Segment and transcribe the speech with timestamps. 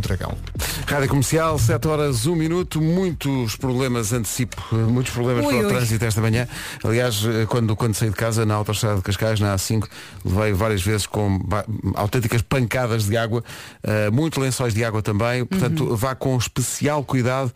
[0.00, 0.36] do Dragão.
[0.86, 5.72] Rádio Comercial, 7 horas, 1 minuto, muitos problemas, antecipo, muitos problemas Ui, para o ui.
[5.74, 6.48] trânsito esta manhã.
[6.82, 9.86] Aliás, eh, quando, quando saí de casa na autoestrada de Cascais, na A5,
[10.24, 11.38] levei várias vezes com
[11.94, 13.44] autênticas pancadas de água,
[13.82, 15.96] eh, muitos lençóis de água também, portanto Uhum.
[15.96, 17.52] vá com especial cuidado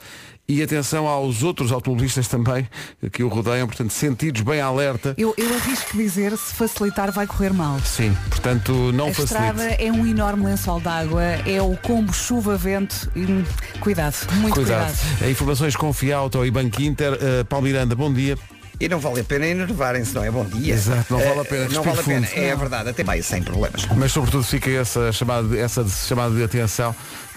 [0.47, 2.69] e atenção aos outros automobilistas também
[3.13, 5.15] que o rodeiam, portanto sentidos bem alerta.
[5.17, 7.79] Eu, eu arrisco dizer, se facilitar vai correr mal.
[7.81, 9.33] Sim, portanto não a facilite.
[9.35, 13.11] estrada é um enorme lençol d'água, é o combo chuva-vento.
[13.17, 13.45] e, hum,
[13.81, 14.95] Cuidado, muito cuidado.
[14.95, 15.31] Cuidado.
[15.31, 17.15] Informações com Fiauto e Banco Inter.
[17.15, 18.37] Uh, Paulo Miranda, bom dia.
[18.81, 20.31] E não vale a pena enervarem-se, não é?
[20.31, 20.75] Bom dia.
[20.75, 22.39] Exato, não vale a Eh, pena, Não respire vale a pena, fundo.
[22.41, 23.87] é verdade, até vai sem problemas.
[23.97, 26.95] Mas sobretudo fica essa chamada, essa chamada de atenção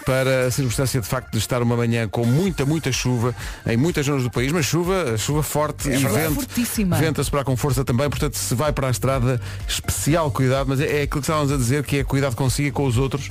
[0.08, 3.34] para a circunstância de facto de estar uma manhã com muita, muita chuva
[3.66, 6.34] em muitas zonas do país, mas chuva, chuva forte É e vento.
[6.36, 6.96] Fortíssima.
[6.96, 10.80] Vento a soprar com força também, portanto se vai para a estrada, especial cuidado, mas
[10.80, 13.30] é, é aquilo que estávamos a dizer, que é cuidado consigo e com os outros,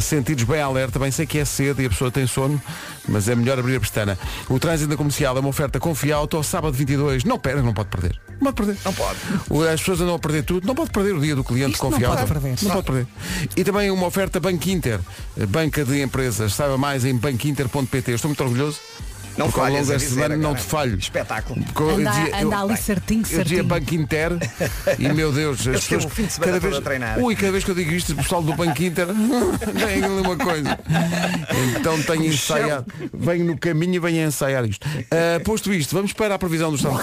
[0.00, 2.60] sentidos bem alerta, bem sei que é cedo e a pessoa tem sono,
[3.08, 4.18] mas é melhor abrir a pestana.
[4.48, 7.88] O trânsito da comercial é uma oferta com Fiauto, sábado 22, não pera, não pode
[7.88, 8.18] perder.
[8.40, 8.76] Não pode perder.
[8.84, 9.68] Não pode.
[9.68, 10.66] As pessoas andam a perder tudo.
[10.66, 12.56] Não pode perder o dia do cliente Isto com não pode perder.
[12.62, 13.06] Não pode perder.
[13.56, 15.00] E também uma oferta Banco Inter,
[15.48, 16.54] banca de empresas.
[16.54, 18.12] Saiba mais em banquinter.pt.
[18.12, 18.78] Estou muito orgulhoso.
[19.36, 20.98] Não porque ao longo falhas a desta dizer semana não te falho.
[20.98, 21.62] Espetáculo.
[21.64, 23.64] Porque eu Anda, anda ali bem, certinho, Eu dizia certinho.
[23.64, 24.32] Banco Inter
[24.98, 27.18] e meu Deus, as Eu pessoas fim de semana cada vez, a treinar.
[27.18, 29.06] Ui, cada vez que eu digo isto, o pessoal do Banco Inter
[29.74, 30.78] vem ali uma coisa.
[31.78, 32.86] Então tenho ensaiado.
[33.12, 34.86] Venho no caminho e venho a ensaiar isto.
[35.10, 37.00] Ah, posto isto, vamos para a previsão do estado.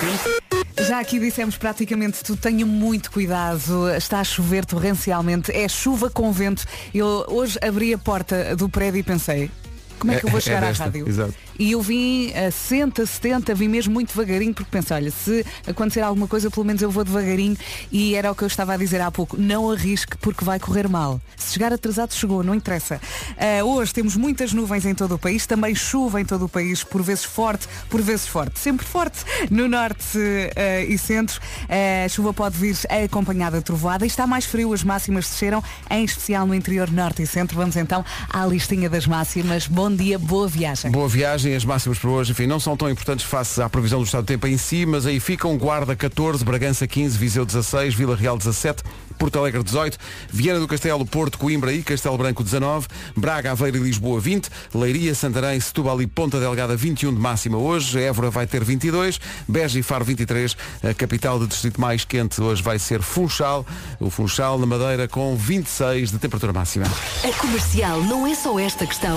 [0.87, 6.31] Já aqui dissemos praticamente tudo, tenha muito cuidado, está a chover torrencialmente, é chuva com
[6.31, 6.65] vento.
[6.93, 9.51] Eu hoje abri a porta do prédio e pensei,
[9.99, 11.07] como é que eu É- vou é chegar desta, à rádio?
[11.07, 11.33] exato.
[11.61, 16.01] E eu vim a 60, 70, vim mesmo muito devagarinho, porque pensei, olha, se acontecer
[16.01, 17.55] alguma coisa, pelo menos eu vou devagarinho.
[17.91, 20.89] E era o que eu estava a dizer há pouco, não arrisque porque vai correr
[20.89, 21.21] mal.
[21.37, 22.99] Se chegar atrasado, chegou, não interessa.
[23.37, 26.83] Ah, hoje temos muitas nuvens em todo o país, também chuva em todo o país,
[26.83, 28.57] por vezes forte, por vezes forte.
[28.57, 29.19] Sempre forte
[29.51, 30.17] no norte
[30.55, 31.39] ah, e centro.
[31.69, 32.75] A chuva pode vir
[33.05, 37.21] acompanhada de trovoada e está mais frio, as máximas desceram, em especial no interior norte
[37.21, 37.55] e centro.
[37.55, 38.03] Vamos então
[38.33, 39.67] à listinha das máximas.
[39.67, 40.89] Bom dia, boa viagem.
[40.89, 44.05] Boa viagem, as máximas para hoje, enfim, não são tão importantes face à previsão do
[44.05, 48.15] estado do tempo em si, mas aí ficam Guarda 14, Bragança 15, Viseu 16, Vila
[48.15, 48.83] Real 17,
[49.17, 49.97] Porto Alegre 18,
[50.29, 55.13] Viana do Castelo, Porto, Coimbra e Castelo Branco 19, Braga, Aveiro e Lisboa 20, Leiria,
[55.13, 59.83] Santarém, Setúbal e Ponta Delgada 21 de máxima hoje, Évora vai ter 22, Beja e
[59.83, 63.65] Faro 23, a capital do distrito mais quente hoje vai ser Funchal,
[63.99, 66.85] o Funchal na Madeira com 26 de temperatura máxima.
[67.23, 69.15] A comercial não é só esta questão.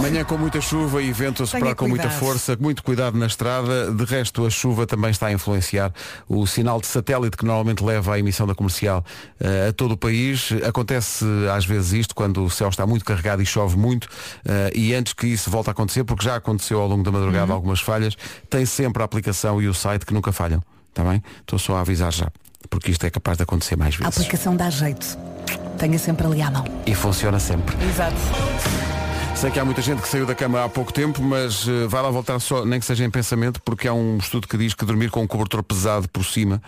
[0.00, 3.92] Manhã com muita chuva e vento a soprar com muita força, muito cuidado na estrada.
[3.92, 5.92] De resto, a chuva também está a influenciar
[6.28, 9.04] o sinal de satélite que normalmente leva à emissão da comercial
[9.40, 10.50] eh, a todo o país.
[10.66, 14.08] Acontece às vezes isto quando o céu está muito carregado e chove muito
[14.44, 17.46] eh, e antes que isso volte a acontecer, porque já aconteceu ao longo da madrugada
[17.46, 17.52] Uhum.
[17.52, 18.16] algumas falhas,
[18.50, 20.62] tem sempre a aplicação e o site que nunca falham.
[20.90, 21.22] Está bem?
[21.40, 22.28] Estou só a avisar já,
[22.68, 24.16] porque isto é capaz de acontecer mais A vezes.
[24.18, 25.16] aplicação dá jeito.
[25.78, 26.64] Tenha sempre ali à mão.
[26.86, 27.74] E funciona sempre.
[27.84, 28.91] Exato.
[29.42, 32.00] Sei que há muita gente que saiu da cama há pouco tempo, mas eh, vai
[32.00, 34.84] lá voltar só, nem que seja em pensamento, porque há um estudo que diz que
[34.84, 36.62] dormir com um cobertor pesado por cima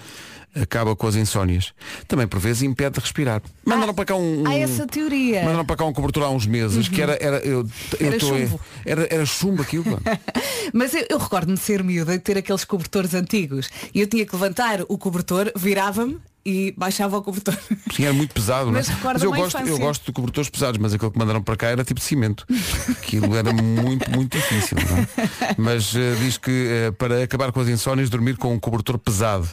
[0.61, 1.73] acaba com as insónias.
[2.09, 3.41] Também por vezes impede de respirar.
[3.65, 5.43] Mandaram para cá um, um Há essa teoria.
[5.45, 7.65] mandaram para cá um cobertor há uns meses que era era eu,
[8.01, 8.61] eu Era tô- chumbo.
[8.85, 9.85] era era chumbo aquilo.
[10.75, 13.69] Mas eu, eu recordo-me de ser miúda e ter aqueles cobertores antigos.
[13.95, 17.57] E eu tinha que levantar o cobertor, virava-me e baixava o cobertor.
[17.95, 18.97] Sim, era muito pesado, Mas não é?
[18.97, 21.85] recorda-me eu gosto, eu gosto de cobertores pesados, mas aquele que mandaram para cá era
[21.85, 22.47] tipo cimento.
[22.91, 24.77] Aquilo era muito, muito difícil.
[24.79, 25.55] é?
[25.57, 29.49] Mas eh, diz que eh, para acabar com as insónias, dormir com um cobertor pesado.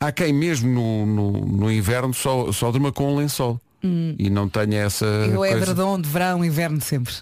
[0.00, 3.60] Há quem mesmo no, no, no inverno só, só durma com um lençol.
[4.18, 5.04] E não tenha essa.
[5.04, 5.64] Eu é coisa.
[5.64, 7.12] edredom de verão, inverno sempre.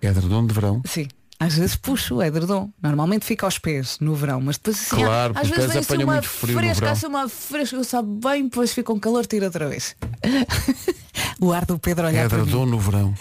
[0.00, 0.80] Edredom de verão.
[0.86, 1.08] Sim.
[1.42, 2.70] Às vezes puxo o edredom.
[2.80, 5.96] Normalmente fica aos pés no verão, mas depois assim, Claro, às os vezes pés vem
[5.96, 9.26] assim uma muito frio no fresca, assim uma fresca, sabe bem, depois fica um calor,
[9.26, 9.96] tira outra vez.
[11.42, 12.44] o ar do Pedro olhar para mim.
[12.44, 13.12] Edredom no verão.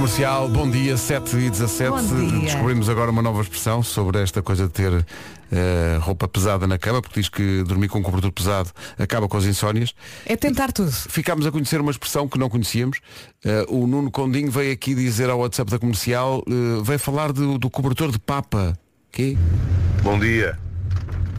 [0.00, 1.90] Comercial, bom dia, 7 e 17.
[1.90, 2.40] Bom dia.
[2.40, 5.06] Descobrimos agora uma nova expressão sobre esta coisa de ter
[5.52, 9.36] eh, roupa pesada na cama, porque diz que dormir com um cobertor pesado acaba com
[9.36, 9.94] as insónias.
[10.24, 10.90] É tentar tudo.
[10.90, 12.98] Ficámos a conhecer uma expressão que não conhecíamos.
[13.44, 17.58] Eh, o Nuno Condinho veio aqui dizer ao WhatsApp da comercial, eh, veio falar do,
[17.58, 18.78] do cobertor de papa.
[19.12, 19.36] Que?
[20.02, 20.58] Bom dia.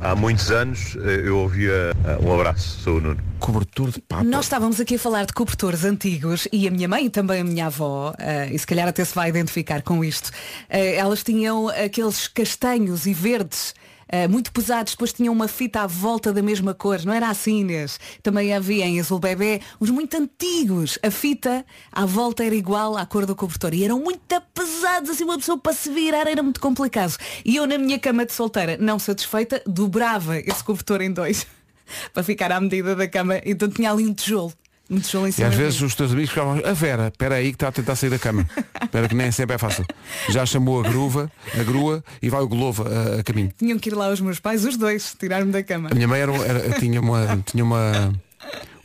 [0.04, 3.22] Há muitos anos eh, eu ouvia eh, um abraço, sou o Nuno.
[3.40, 4.24] Cobertor de papa.
[4.24, 7.44] Nós estávamos aqui a falar de cobertores antigos e a minha mãe e também a
[7.44, 10.32] minha avó, eh, e se calhar até se vai identificar com isto,
[10.70, 13.76] elas tinham aqueles castanhos e verdes
[14.12, 17.62] ah, muito pesados, depois tinham uma fita à volta da mesma cor, não era assim
[17.62, 18.00] Inês?
[18.22, 21.00] Também havia em azul bebê uns muito antigos.
[21.02, 24.22] A fita à volta era igual à cor do cobertor e eram muito
[24.54, 27.16] pesados, assim uma pessoa para se virar era muito complicado.
[27.46, 31.48] E eu na minha cama de solteira, não satisfeita, dobrava esse cobertor em dois
[32.14, 34.54] para ficar à medida da cama, então tinha ali um tijolo.
[34.92, 35.48] Um tijolo em E cima.
[35.48, 37.96] às de vezes os teus amigos ficavam, a Vera, espera aí que está a tentar
[37.96, 38.46] sair da cama.
[38.84, 39.86] Espera que nem sempre é fácil.
[40.30, 43.52] Já chamou a gruva, a grua e vai o Glovo a, a caminho.
[43.58, 45.88] Tinham que ir lá os meus pais, os dois, tirar-me da cama.
[45.92, 48.14] A minha mãe era, era- tinha uma, tinha uma,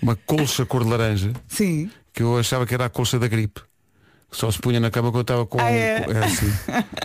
[0.01, 1.91] uma colcha cor de laranja Sim.
[2.15, 3.61] que eu achava que era a colcha da gripe.
[4.31, 5.59] Só se punha na cama quando estava com.
[5.61, 6.01] Ah, é?
[6.01, 6.53] com- assim.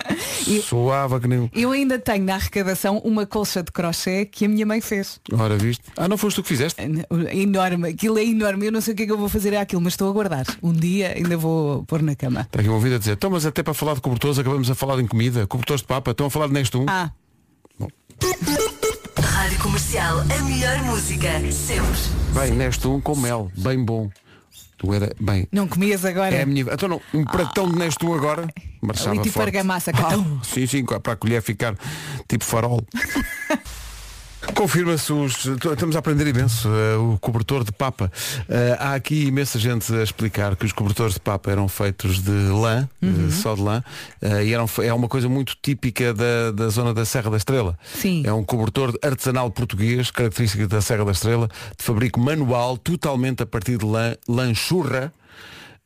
[0.68, 1.50] Soava que nem.
[1.54, 5.20] Eu ainda tenho na arrecadação uma colcha de crochê que a minha mãe fez.
[5.32, 5.84] Ora, viste?
[5.96, 6.82] Ah, não foste tu que fizeste?
[6.82, 8.66] É Enorme, aquilo é enorme.
[8.66, 10.46] Eu não sei o que é que eu vou fazer àquilo, mas estou a guardar.
[10.62, 12.42] Um dia ainda vou pôr na cama.
[12.42, 14.76] Está aqui um ouvido a dizer, então mas até para falar de cobertores acabamos a
[14.76, 16.86] falar em comida, cobertores de papa, estão a falar de Neste Um.
[16.90, 17.12] Ah,
[19.22, 21.92] Rádio Comercial, a melhor música, sempre.
[22.34, 24.10] Bem, Neste Um com mel, bem bom.
[24.82, 26.36] Tu era, bem, não comias agora?
[26.36, 26.66] é a minha.
[26.74, 28.48] Então não, um pratão de Neste Um agora,
[28.82, 29.50] marchava Ali tipo forte.
[29.50, 30.40] argamassa, catão.
[30.42, 31.76] Ah, sim, sim, para a colher ficar
[32.28, 32.84] tipo farol.
[34.66, 35.44] Confirma-se os.
[35.46, 38.12] Estamos a aprender imenso eh, o cobertor de papa.
[38.48, 42.30] Eh, há aqui imensa gente a explicar que os cobertores de papa eram feitos de
[42.30, 43.28] lã, Uhum.
[43.28, 43.84] eh, só de lã,
[44.22, 47.76] eh, e eram, é uma coisa muito típica da, da zona da Serra da Estrela.
[48.00, 48.22] Sim.
[48.24, 53.48] É um cobertor artesanal português, característica da Serra da Estrela, de fabrico manual, totalmente a
[53.48, 55.12] partir de lã, lã churra.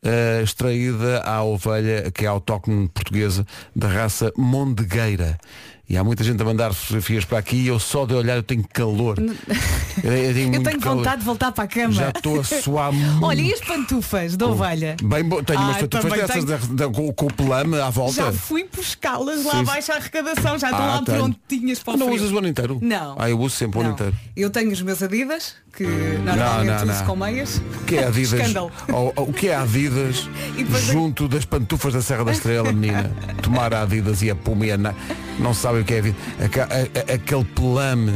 [0.08, 3.44] eh, extraída à ovelha, que é autóctone portuguesa,
[3.76, 5.40] da raça mondegueira.
[5.88, 8.42] E há muita gente a mandar fotografias para aqui e eu só de olhar eu
[8.42, 9.18] tenho calor.
[9.20, 10.98] Eu, eu tenho, Eu tenho calor.
[10.98, 11.94] vontade de voltar para a cama.
[11.94, 13.22] Já estou a suar muito.
[13.24, 14.96] Olha, e as pantufas da ovelha?
[15.04, 15.30] Bem.
[15.44, 16.76] Tenho umas Ah, pantufas também dessas tenho.
[16.76, 18.14] da- da- com, com o pelame à volta.
[18.16, 21.18] Já fui buscá-las lá abaixo à arrecadação, já estão Ah, lá tenho.
[21.20, 22.20] prontinhas para o Não frio.
[22.20, 22.80] usas o ano inteiro?
[22.82, 23.16] Não.
[23.20, 23.96] Ah, eu uso sempre o ano Não.
[23.96, 24.16] inteiro.
[24.36, 27.06] Eu tenho os meus Adidas, que normalmente não, uso não.
[27.06, 27.58] com meias.
[27.82, 28.34] O que é Adidas?
[28.40, 28.72] Escândalo.
[28.90, 30.28] O, o que é Adidas
[30.92, 33.12] junto das pantufas da Serra da Estrela, menina?
[33.44, 34.96] Tomar a Adidas e a Puma e a Na-
[35.40, 36.18] Não sabe o que é a vida.
[36.40, 38.14] A- a- aquele pelame.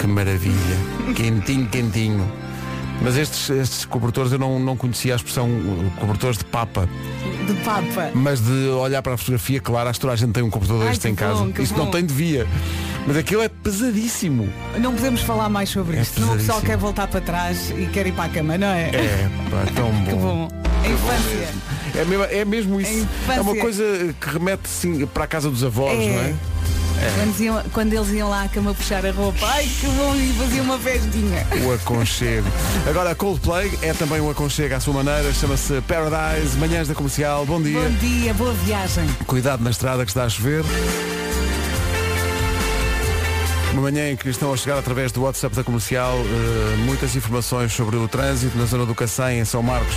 [0.00, 0.76] Que maravilha.
[1.14, 2.32] Quentinho, quentinho.
[3.02, 6.88] Mas estes, estes cobertores eu não, não conhecia a expressão uh, cobertores de papa.
[7.46, 8.10] De papa.
[8.14, 10.82] Mas de olhar para a fotografia, claro, acho que toda a gente tem um cobertor
[10.86, 11.44] Ai, que em casa.
[11.44, 11.90] bom, que Isso não bom.
[11.90, 12.46] tem devia.
[13.06, 14.48] Mas aquilo é pesadíssimo.
[14.78, 16.14] Não podemos falar mais sobre É isto.
[16.14, 18.88] Senão o pessoal quer voltar para trás e quer ir para a cama, não é?
[18.88, 20.04] É, pá, tão bom.
[20.08, 20.48] Que bom.
[20.86, 21.48] A infância.
[22.00, 23.06] É mesmo, é mesmo isso.
[23.28, 23.84] É uma coisa
[24.20, 26.08] que remete sim, para a casa dos avós, É.
[26.12, 26.34] não é?
[27.14, 30.32] Quando, iam- quando eles iam lá à cama puxar a roupa, ai que bom, e
[30.38, 31.46] faziam uma festinha.
[31.66, 32.46] O aconchego.
[32.88, 37.44] Agora a Coldplay é também um aconchego à sua maneira, chama-se Paradise, manhãs da comercial,
[37.44, 37.78] bom dia.
[37.78, 39.06] Bom dia, boa viagem.
[39.26, 40.64] Cuidado na estrada que está a chover.
[43.72, 47.74] Uma manhã em que estão a chegar através do WhatsApp da comercial eh, muitas informações
[47.74, 49.96] sobre o trânsito na zona do Cacém, em São Marcos.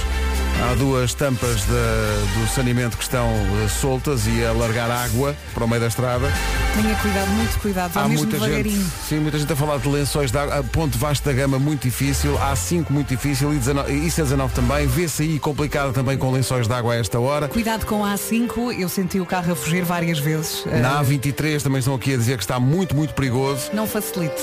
[0.62, 3.26] Há duas tampas da- do saneamento que estão
[3.64, 6.28] eh, soltas e a largar água para o meio da estrada.
[6.76, 8.92] Tenha cuidado, muito cuidado, Há mesmo muita gente, devagarinho.
[9.08, 10.60] sim, muita gente a falar de lençóis de água.
[10.60, 14.86] A Ponte Vasta da Gama muito difícil, A5 muito difícil e 19, e C19 também.
[14.86, 17.48] Vê-se aí complicada também com lençóis de água a esta hora.
[17.48, 20.66] Cuidado com a A5, eu senti o carro a fugir várias vezes.
[20.82, 23.70] Na Ah, A23 também estão aqui a dizer que está muito, muito perigoso.
[23.74, 24.42] não facilite.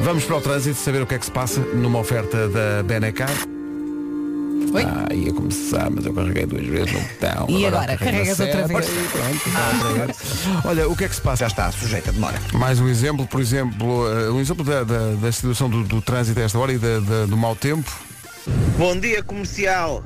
[0.00, 3.30] Vamos para o trânsito saber o que é que se passa numa oferta da Benecar.
[4.72, 4.84] Oi?
[4.84, 7.46] Ah, ia começar, mas eu carreguei duas vezes no botão.
[7.48, 7.96] E agora?
[7.96, 8.86] Carregas outra vez?
[8.86, 10.14] Carregar.
[10.64, 11.44] Olha, o que é que se passa?
[11.44, 12.38] Já está sujeita demora.
[12.52, 16.38] Mais um exemplo, por exemplo, eh, um exemplo da, da, da situação do, do trânsito
[16.40, 17.90] a esta hora e da- da- do mau tempo.
[18.76, 20.02] Bom dia comercial.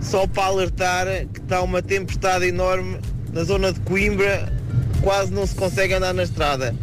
[0.00, 2.98] Só para alertar que está uma tempestade enorme
[3.32, 4.52] na zona de Coimbra,
[5.00, 6.74] quase não se consegue andar na estrada.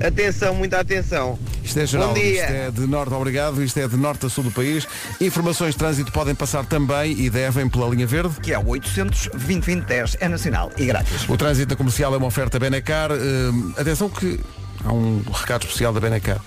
[0.00, 1.38] Atenção, muita atenção.
[1.62, 2.42] Isto é geral, Bom dia.
[2.42, 4.86] isto é de norte, obrigado, isto é de norte a sul do país.
[5.20, 8.38] Informações de trânsito podem passar também e devem pela linha verde.
[8.40, 11.28] Que é o 800 2010 é nacional e grátis.
[11.28, 13.10] O trânsito da comercial é uma oferta Benecar.
[13.12, 14.38] Hum, atenção que
[14.84, 16.40] há um recado especial da Benecar.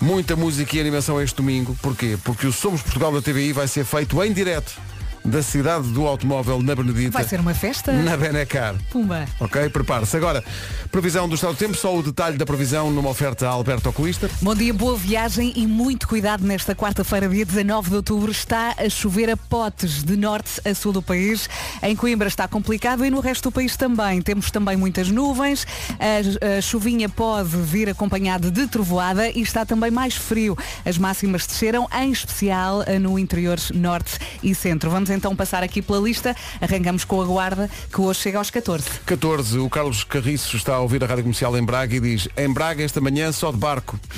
[0.00, 1.76] Muita música e animação este domingo.
[1.82, 2.16] Porquê?
[2.22, 4.72] Porque o Somos Portugal da TVI vai ser feito em direto
[5.30, 7.12] da cidade do automóvel na Benedita.
[7.12, 7.92] Vai ser uma festa?
[7.92, 8.74] Na Benecar.
[8.90, 9.26] Pumba.
[9.38, 9.68] Ok?
[9.68, 10.16] Prepare-se.
[10.16, 10.42] Agora,
[10.90, 14.28] previsão do estado do tempo, só o detalhe da previsão numa oferta a Alberto Oculista.
[14.42, 18.32] Bom dia, boa viagem e muito cuidado nesta quarta-feira, dia 19 de outubro.
[18.32, 21.48] Está a chover a potes de norte a sul do país.
[21.80, 24.20] Em Coimbra está complicado e no resto do país também.
[24.20, 25.64] Temos também muitas nuvens.
[26.00, 30.58] A, a chuvinha pode vir acompanhada de trovoada e está também mais frio.
[30.84, 34.90] As máximas desceram, em especial no interior norte e centro.
[34.90, 36.34] Vamos então então passar aqui pela lista.
[36.62, 38.84] Arrancamos com a Guarda, que hoje chega aos 14.
[39.04, 42.50] 14, o Carlos Carriço está a ouvir a Rádio Comercial em Braga e diz em
[42.50, 44.00] Braga esta manhã só de barco.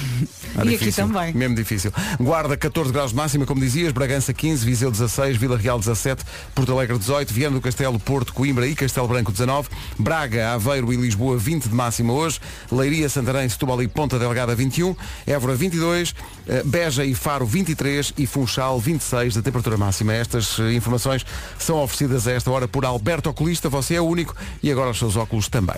[0.55, 1.33] Ah, E aqui também.
[1.33, 1.91] Mesmo difícil.
[2.21, 6.23] Guarda 14 graus de máxima, como dizias, Bragança 15, Viseu 16, Vila Real 17,
[6.55, 10.97] Porto Alegre 18, Viana do Castelo, Porto, Coimbra e Castelo Branco 19, Braga, Aveiro e
[10.97, 12.39] Lisboa 20 de máxima hoje,
[12.71, 14.95] Leiria, Santarém, Setúbal e Ponta Delgada 21,
[15.27, 16.15] Évora 22,
[16.47, 20.13] eh, Beja e Faro 23 e Funchal 26 da temperatura máxima.
[20.13, 21.25] Estas informações
[21.59, 24.99] são oferecidas a esta hora por Alberto Oculista, você é o único e agora os
[24.99, 25.77] seus óculos também.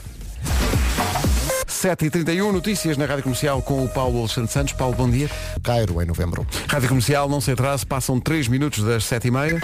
[1.82, 4.72] 7h31, notícias na Rádio Comercial com o Paulo Alexandre Santos.
[4.74, 5.28] Paulo, bom dia.
[5.62, 6.46] Cairo em novembro.
[6.68, 9.60] Rádio Comercial, não se atrase, passam 3 minutos das 7h30.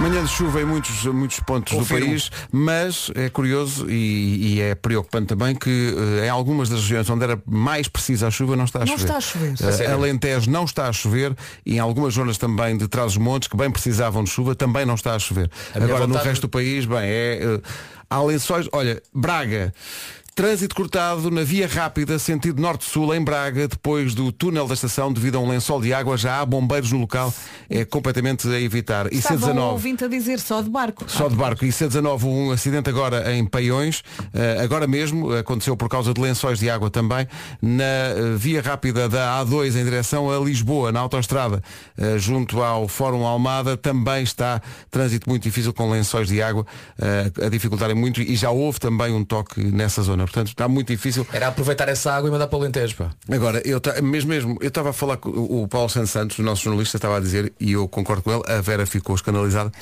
[0.00, 2.04] Manhã de chuva em muitos, muitos pontos Confirmo.
[2.04, 6.80] do país, mas é curioso e, e é preocupante também que eh, em algumas das
[6.80, 9.04] regiões onde era mais precisa a chuva não está a Não chover.
[9.04, 9.52] está a chover.
[9.52, 9.94] A sério?
[9.94, 13.56] Alentejo não está a chover e em algumas zonas também de trás os montes que
[13.56, 15.48] bem precisavam de chuva também não está a chover.
[15.72, 17.60] A Agora no vontade- resto do país, bem, é eh,
[18.10, 19.72] há lençóis, olha, Braga.
[20.34, 25.36] Trânsito cortado na via rápida, sentido norte-sul, em Braga, depois do túnel da estação, devido
[25.36, 27.32] a um lençol de água, já há bombeiros no local,
[27.70, 29.06] é completamente a evitar.
[29.12, 29.60] Estava um C19.
[29.60, 31.04] ouvinte a dizer só de barco.
[31.06, 31.64] Só de barco.
[31.64, 34.02] E C19, um acidente agora em Paiões.
[34.32, 37.28] Eh, agora mesmo, aconteceu por causa de lençóis de água também,
[37.62, 41.62] na eh, via rápida da A2 em direção a Lisboa, na autoestrada,
[41.96, 44.60] eh, junto ao Fórum Almada, também está
[44.90, 46.66] trânsito muito difícil com lençóis de água
[47.40, 50.23] a dificultarem muito e já houve também um toque nessa zona.
[50.26, 51.26] Portanto, está muito difícil.
[51.32, 53.10] Era aproveitar essa água e mandar para o Alentejo, pá.
[53.30, 56.42] Agora, eu mesmo, mesmo, eu estava a falar com o o Paulo Santos Santos, o
[56.42, 59.72] nosso jornalista, estava a dizer, e eu concordo com ele, a Vera ficou escandalizada.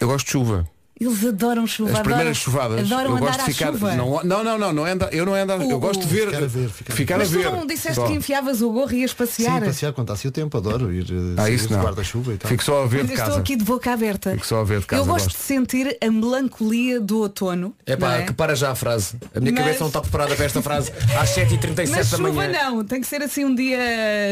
[0.00, 0.66] Eu gosto de chuva.
[0.98, 1.90] Eles adoram chuva.
[1.92, 3.72] As primeiras adoram, chuvadas, Adoram eu andar gosto de à ficar.
[3.72, 3.94] chuva.
[3.94, 6.26] Não, não, não, não, não é andar- eu não é andar, eu gosto de ver,
[6.28, 7.52] Ficar a ver, ficar a Mas tu ver.
[7.52, 9.60] não disseste que enfiavas o gorro e ias passear.
[9.60, 11.82] Sim, passear quando está assim o tempo, adoro ir eh, Ah, isso de não.
[11.82, 12.48] guarda-chuva e tal.
[12.50, 13.40] Fico só a ver Mas de eu estou casa.
[13.40, 14.30] aqui de boca aberta.
[14.32, 15.36] Fico só a ver de casa, eu gosto, gosto.
[15.36, 17.74] de sentir a melancolia do outono.
[17.84, 18.22] É pá, é?
[18.22, 19.16] que para já a frase.
[19.34, 22.32] A minha Mas- cabeça não está preparada para esta frase às 7h37 Mas da chuva
[22.32, 22.52] manhã.
[22.70, 23.78] não, tem que ser assim um dia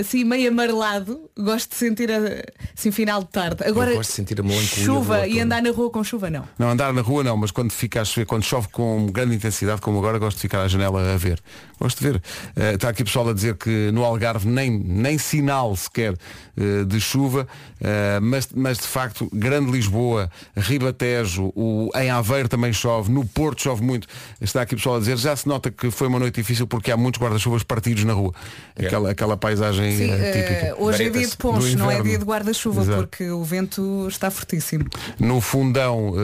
[0.00, 1.20] assim meio amarelado.
[1.38, 2.42] Gosto de sentir a-
[2.74, 3.62] assim final de tarde.
[3.64, 6.44] Agora gosto de sentir a melancolia chuva e andar na rua com chuva não.
[6.58, 9.80] Não, andar na rua não, mas quando fica a chover, quando chove com grande intensidade,
[9.80, 11.42] como agora, gosto de ficar à janela a ver.
[11.80, 12.22] Gosto de ver.
[12.56, 16.14] Eh, está aqui pessoal a dizer que no Algarve nem, nem sinal sequer
[16.56, 17.48] eh, de chuva,
[17.80, 23.62] eh, mas, mas de facto, Grande Lisboa, Ribatejo, o, em Aveiro também chove, no Porto
[23.62, 24.06] chove muito.
[24.40, 26.96] Está aqui pessoal a dizer, já se nota que foi uma noite difícil porque há
[26.96, 28.32] muitos guarda-chuvas partidos na rua.
[28.78, 30.76] Aquela, aquela paisagem Sim, típica.
[30.78, 34.86] hoje é dia de poncho, não é dia de guarda-chuva, porque o vento está fortíssimo.
[35.18, 36.14] No fundão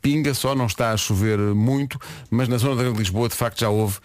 [0.00, 1.98] pinga só, não está a chover muito,
[2.30, 3.98] mas na zona da Grande Lisboa de facto já houve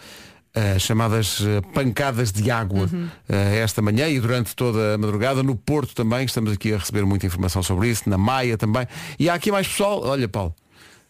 [0.56, 2.88] eh, chamadas eh, pancadas de água
[3.28, 5.42] eh, esta manhã e durante toda a madrugada.
[5.42, 8.88] No Porto também, estamos aqui a receber muita informação sobre isso, na Maia também.
[9.18, 10.54] E há aqui mais pessoal, olha Paulo,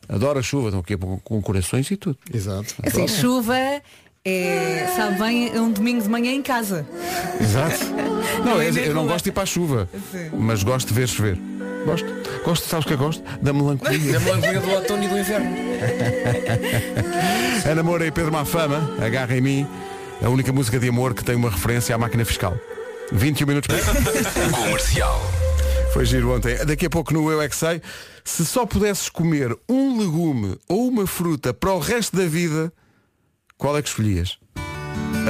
[0.07, 2.17] adora chuva, estão aqui com, com corações e tudo.
[2.33, 2.73] Exato.
[2.85, 3.53] Assim, chuva
[4.25, 6.87] é, sabe bem, é um domingo de manhã em casa.
[7.41, 7.83] Exato.
[8.45, 10.29] Não, é eu, não gosto de ir para a chuva, Sim.
[10.33, 11.37] mas gosto de ver chover.
[11.85, 12.07] Gosto.
[12.43, 13.23] Gosto, sabes o que eu gosto?
[13.41, 14.13] Da melancolia.
[14.13, 15.47] Da melancolia do outono e do inverno.
[17.69, 19.67] Ana Moura e Pedro Mafama, agarra em mim,
[20.21, 22.57] a única música de amor que tem uma referência à máquina fiscal.
[23.11, 23.79] 21 minutos para...
[24.51, 25.21] Comercial.
[25.93, 26.55] Foi giro ontem.
[26.65, 27.81] Daqui a pouco no Eu É Que Sei,
[28.23, 32.73] se só pudesses comer um legume ou uma fruta para o resto da vida,
[33.63, 34.37] qual é que escolhias?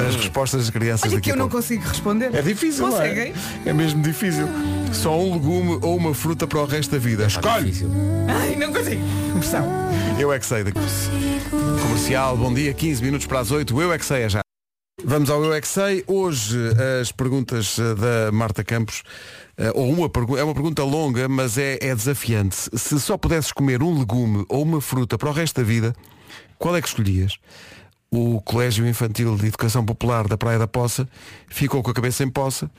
[0.08, 1.62] As respostas das crianças Olha daqui que eu a não pouco.
[1.62, 2.34] consigo responder.
[2.34, 3.08] É difícil, não é?
[3.08, 3.34] Conseguem?
[3.64, 4.48] É mesmo difícil.
[4.92, 7.26] Só um legume ou uma fruta para o resto da vida.
[7.26, 7.66] Escolhe!
[7.66, 7.90] Difícil.
[8.26, 9.00] Ai, não consigo.
[9.38, 9.64] Pressão.
[10.18, 10.80] Eu é que sei daqui.
[11.80, 13.80] Comercial, bom dia, 15 minutos para as 8.
[13.80, 14.40] Eu é que sei é já.
[15.04, 16.02] Vamos ao Eu é que sei.
[16.08, 16.58] Hoje
[17.00, 19.04] as perguntas eh, da Marta Campos,
[19.56, 22.56] eh, ou uma pergunta, é uma pergunta longa, mas é, é desafiante.
[22.74, 25.94] Se só pudesses comer um legume ou uma fruta para o resto da vida,
[26.58, 27.38] qual é que escolhias?
[28.16, 31.08] O Colégio Infantil de Educação Popular da Praia da Poça
[31.48, 32.70] ficou com a cabeça em poça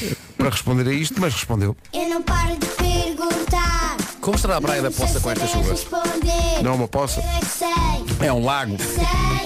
[0.00, 1.76] eh, para responder a isto, mas respondeu.
[1.92, 3.96] Eu não paro de perguntar.
[4.20, 5.70] Como estará a Praia da Poça com esta chuva?
[5.70, 6.62] Responder.
[6.62, 8.26] Não é uma poça, é que sei.
[8.28, 8.76] é um lago.
[8.78, 9.43] Sei.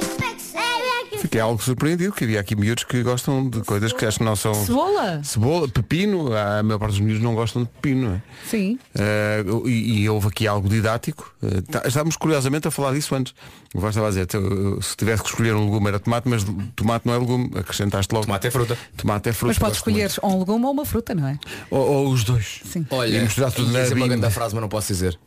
[1.20, 4.36] Fiquei algo surpreendido, que havia aqui miúdos que gostam de coisas que acho que não
[4.36, 4.54] são.
[4.54, 5.20] Cebola?
[5.24, 8.22] Cebola, pepino, a maior parte dos miúdos não gostam de pepino, não é?
[8.48, 8.78] Sim.
[8.94, 11.34] Eh, e, e houve aqui algo didático.
[11.42, 13.34] Eh, tá- estávamos curiosamente a falar disso antes.
[13.74, 16.44] O Vasco estava a dizer, "Então, se tivesse que escolher um legume era tomate, mas
[16.76, 18.26] tomate não é legume, acrescentaste logo.
[18.26, 18.78] Tomate é fruta.
[18.96, 19.48] Tomate é fruta.
[19.50, 19.98] Mas podes muito.
[19.98, 21.38] escolher ou um legume ou uma fruta, não é?
[21.70, 22.60] Ou, ou os dois.
[22.64, 22.86] Sim.
[22.90, 25.18] Olha, E misturar tudo na dizer uma grande frase, mas não posso dizer.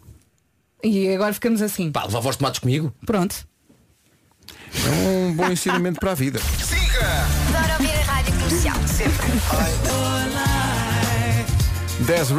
[0.83, 1.91] E agora ficamos assim.
[1.91, 2.91] Pá, levava os tomates comigo?
[3.05, 3.45] Pronto.
[4.73, 6.39] É um bom ensinamento para a vida.
[6.39, 8.75] Adoro ouvir a rádio comercial.
[8.87, 9.31] Sempre.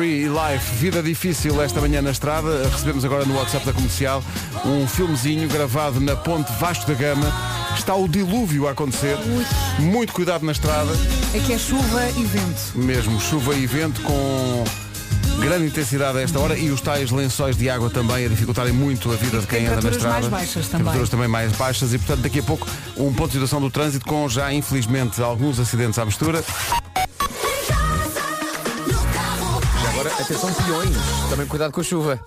[0.04, 2.68] E Life, vida difícil esta manhã na estrada.
[2.68, 4.22] Recebemos agora no WhatsApp da comercial
[4.64, 7.32] um filmezinho gravado na ponte Vasco da Gama.
[7.76, 9.16] Está o dilúvio a acontecer.
[9.78, 10.90] Muito cuidado na estrada.
[11.34, 12.72] Aqui é chuva e vento.
[12.74, 14.64] Mesmo chuva e vento com
[15.42, 19.10] grande intensidade a esta hora e os tais lençóis de água também a dificultarem muito
[19.12, 20.30] a vida de quem anda na Temperaturas estrada.
[20.30, 20.78] mais baixas também.
[20.78, 24.06] Temperaturas também mais baixas e portanto daqui a pouco um ponto de situação do trânsito
[24.06, 26.42] com já infelizmente alguns acidentes à mistura.
[29.82, 30.96] Já agora, atenção peões.
[31.28, 32.20] Também cuidado com a chuva.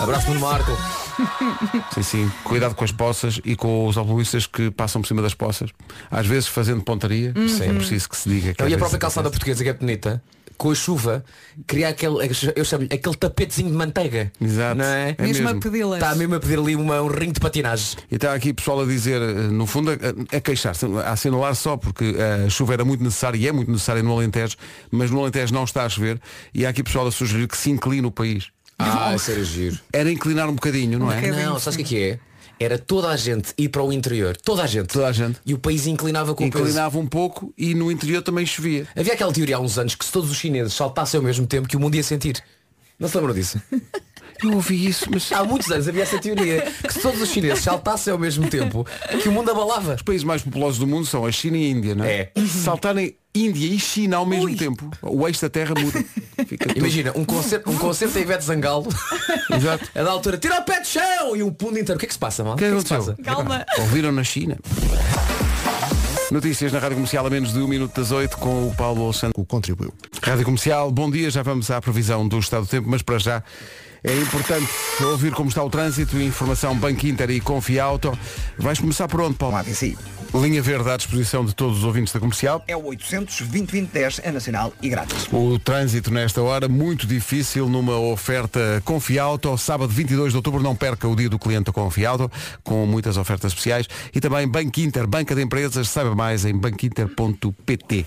[0.00, 0.70] Abraço no Marco.
[1.92, 2.32] Sim, sim.
[2.44, 5.70] Cuidado com as poças e com os automobilistas que passam por cima das poças.
[6.08, 7.30] Às vezes fazendo pontaria.
[7.30, 8.54] É preciso que se diga.
[8.54, 10.22] Que e a própria calçada portuguesa que é bonita,
[10.58, 11.24] com a chuva,
[11.66, 12.16] cria aquele,
[12.56, 14.30] eu chamo aquele tapetezinho de manteiga.
[14.40, 14.76] Exato.
[14.78, 15.14] Não é?
[15.16, 15.58] É mesmo, mesmo.
[15.58, 16.02] a pedi-las.
[16.02, 17.96] Está mesmo a pedir ali uma- um ringue de patinagem.
[18.10, 21.76] E está aqui pessoal a dizer, eh, no fundo, a, a queixar-se, a assinalar só
[21.76, 22.14] porque
[22.46, 24.56] a chuva era muito necessária e é muito necessária no Alentejo,
[24.90, 26.20] mas no Alentejo não está a chover
[26.52, 28.48] e há aqui pessoal a sugerir que se incline o país.
[28.80, 29.78] Ah, isso era giro.
[29.92, 31.20] Era inclinar um bocadinho, não é?
[31.20, 31.46] bocadinho.
[31.50, 32.18] Não, sabes o que é que é?
[32.60, 34.36] Era toda a gente ir para o interior.
[34.36, 34.88] Toda a gente.
[34.88, 35.38] Toda a gente.
[35.46, 36.44] E o país inclinava com.
[36.44, 38.86] Inclinava um pouco e no interior também chovia.
[38.96, 41.68] Havia aquela teoria há uns anos que se todos os chineses saltassem ao mesmo tempo
[41.68, 42.42] que o mundo ia sentir.
[42.98, 43.60] Não se lembram disso?
[44.42, 47.62] Eu ouvi isso, mas Há muitos anos havia essa teoria que se todos os chineses
[47.64, 48.86] saltassem ao mesmo tempo
[49.22, 49.94] que o mundo abalava.
[49.94, 52.30] os países mais populosos do mundo são a China e a Índia, não é?
[52.34, 52.40] É.
[52.40, 56.04] Se saltarem Índia e China ao mesmo tempo, o eixo da Terra muda.
[56.74, 58.88] Imagina, um concerto, um concerto da Ivete Zangalo
[59.54, 59.88] Exato.
[59.94, 61.94] a da altura, tira o pé do chão e o mundo inteiro.
[61.94, 62.54] O que é que se passa, mal?
[62.54, 63.16] O que é que aconteceu?
[63.22, 63.64] Calma.
[63.78, 64.56] Ouviram na China.
[66.30, 69.32] Notícias na Rádio Comercial a menos de um minuto das oito com o Paulo Alexandre.
[69.36, 69.92] O contribuiu.
[70.22, 73.42] Rádio Comercial, bom dia, já vamos à previsão do estado do tempo, mas para já
[74.02, 74.68] é importante
[75.02, 78.16] ouvir como está o trânsito, informação Banco Inter e Confiauto.
[78.58, 79.56] Vais começar por onde, Paulo?
[80.34, 82.62] Linha verde à disposição de todos os ouvintes da comercial.
[82.68, 85.26] É o 800 2010 é nacional e grátis.
[85.32, 89.56] O trânsito nesta hora, muito difícil numa oferta Confiauto.
[89.56, 92.30] Sábado 22 de outubro, não perca o dia do cliente Confiauto,
[92.62, 93.88] com muitas ofertas especiais.
[94.14, 98.06] E também Banco Inter, Banca de Empresas, saiba mais em banquinter.pt.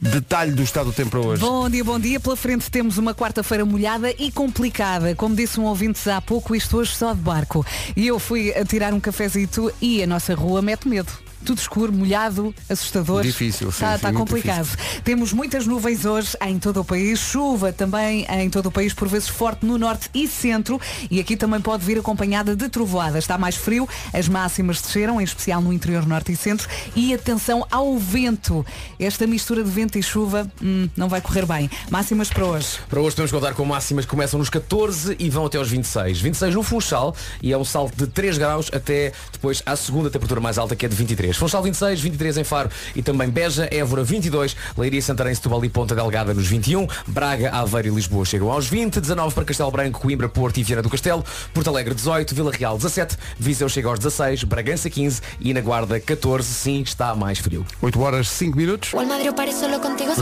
[0.00, 1.42] Detalhe do estado do tempo para hoje.
[1.42, 2.18] Bom dia, bom dia.
[2.18, 5.14] Pela frente temos uma quarta-feira molhada e complicada.
[5.14, 7.64] Como disse um ouvinte há pouco, isto hoje só de barco.
[7.96, 11.29] E eu fui a tirar um cafezito e a nossa rua mete medo.
[11.44, 13.22] Tudo escuro, molhado, assustador.
[13.22, 14.68] Difícil, sim, Está, sim, está complicado.
[15.04, 19.08] Temos muitas nuvens hoje em todo o país, chuva também em todo o país, por
[19.08, 20.80] vezes forte no norte e centro.
[21.10, 23.24] E aqui também pode vir acompanhada de trovoadas.
[23.24, 26.68] Está mais frio, as máximas desceram, em especial no interior norte e centro.
[26.94, 28.64] E atenção ao vento.
[28.98, 31.70] Esta mistura de vento e chuva hum, não vai correr bem.
[31.90, 32.78] Máximas para hoje.
[32.88, 36.20] Para hoje podemos contar com máximas que começam nos 14 e vão até aos 26.
[36.20, 40.40] 26 no Funchal e é um salto de 3 graus até depois à segunda temperatura
[40.40, 41.29] mais alta que é de 23.
[41.36, 45.94] Funchal 26, 23 em Faro e também Beja, Évora 22, Leiria, Santarém, Setúbal e Ponta
[45.94, 50.28] Delgada nos 21, Braga, Aveiro e Lisboa chegam aos 20, 19 para Castelo Branco, Coimbra,
[50.28, 54.44] Porto e Viana do Castelo, Porto Alegre 18, Vila Real 17, Viseu chega aos 16,
[54.44, 57.64] Bragança 15 e na Guarda 14, sim, está mais frio.
[57.80, 58.92] 8 horas 5 minutos.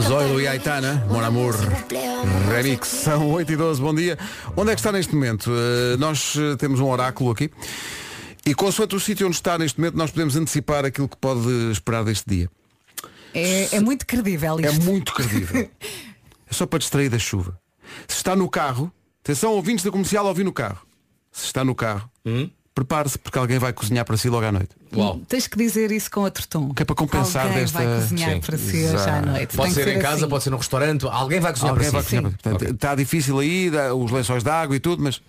[0.01, 1.55] Zoilo e Aitana, Mon Amour
[2.51, 4.17] Remix, são 8 e 12, bom dia.
[4.55, 5.49] Onde é que está neste momento?
[5.49, 7.49] Uh, nós uh, temos um oráculo aqui
[8.45, 12.03] e consoante o sítio onde está neste momento nós podemos antecipar aquilo que pode esperar
[12.03, 12.49] deste dia.
[13.33, 14.83] É, é muito credível É isto.
[14.83, 15.69] muito credível.
[16.49, 17.59] é só para distrair da chuva.
[18.07, 18.91] Se está no carro,
[19.23, 20.79] atenção ouvintes da comercial ouvir no carro.
[21.31, 22.09] Se está no carro,
[22.73, 24.69] prepare-se porque alguém vai cozinhar para si logo à noite.
[24.95, 25.19] Uau.
[25.27, 26.73] Tens que dizer isso com outro tom.
[26.73, 28.39] Que é para compensar Alguém desta- vai cozinhar Sim.
[28.41, 29.55] para si hoje à noite.
[29.55, 30.29] Pode Tem ser que em casa, assim.
[30.29, 32.15] pode ser num restaurante, alguém vai cozinhar Alguém para vai si.
[32.15, 32.31] cozinhar.
[32.41, 35.21] Portanto, Está difícil aí, os lençóis de água e tudo, mas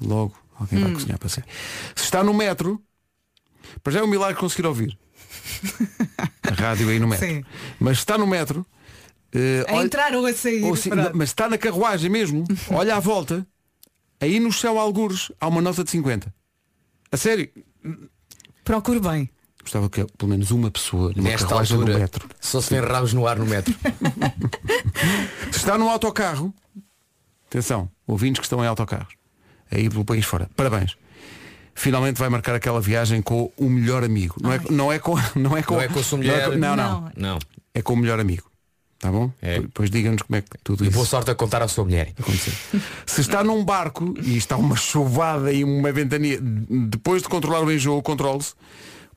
[0.00, 0.84] logo alguém Hum.
[0.84, 1.42] vai cozinhar para si.
[1.94, 2.82] Se está no metro,
[3.82, 4.98] para já é um milagre conseguir ouvir.
[6.42, 7.26] A rádio aí no metro.
[7.26, 7.44] Sim.
[7.80, 8.66] Mas se está no metro,
[9.32, 10.62] eh, A olha- entrar ou a sair.
[10.64, 11.10] ou se- pronto.
[11.14, 13.46] mas está na carruagem mesmo, olha à volta,
[14.20, 16.32] aí no chão algures há uma nota de 50.
[17.10, 17.48] A sério,
[18.64, 19.30] Procure bem.
[19.62, 22.28] gostava que pelo menos uma pessoa numa Nesta carruagem no altura, metro.
[22.40, 23.74] só se vê rabos no ar no metro.
[25.52, 26.54] Se está num autocarro,
[27.46, 29.14] atenção, ouvintes que estão em autocarros,
[29.70, 30.96] aí pelo país fora, parabéns.
[31.74, 34.34] Finalmente vai marcar aquela viagem com o melhor amigo.
[34.40, 36.28] Não é, não é com não é com Não é com a sua não é
[36.28, 36.50] mulher.
[36.50, 37.38] com- Não, não, Não.
[37.74, 38.44] É com o melhor amigo.
[38.98, 39.30] Tá bom?
[39.40, 39.60] É.
[39.60, 42.12] Depois digam-nos como é que tudo E isso boa sorte a contar à sua mulher.
[43.06, 47.70] Se está num barco e está uma chuvada e uma ventania, depois de controlar o
[47.70, 48.54] enjoo, controle-se,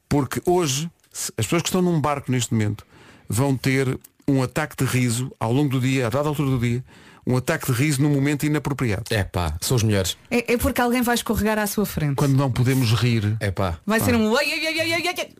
[0.08, 0.88] porque hoje
[1.36, 2.86] as pessoas que estão num barco neste momento
[3.28, 6.84] vão ter um ataque de riso ao longo do dia, a dada altura do dia,
[7.26, 9.04] um ataque de riso num momento inapropriado.
[9.10, 10.18] É pá, são os melhores.
[10.30, 12.16] É, é porque alguém vai escorregar à sua frente.
[12.16, 13.36] Quando não podemos rir.
[13.40, 13.78] É pá.
[13.86, 14.34] Vai ser um.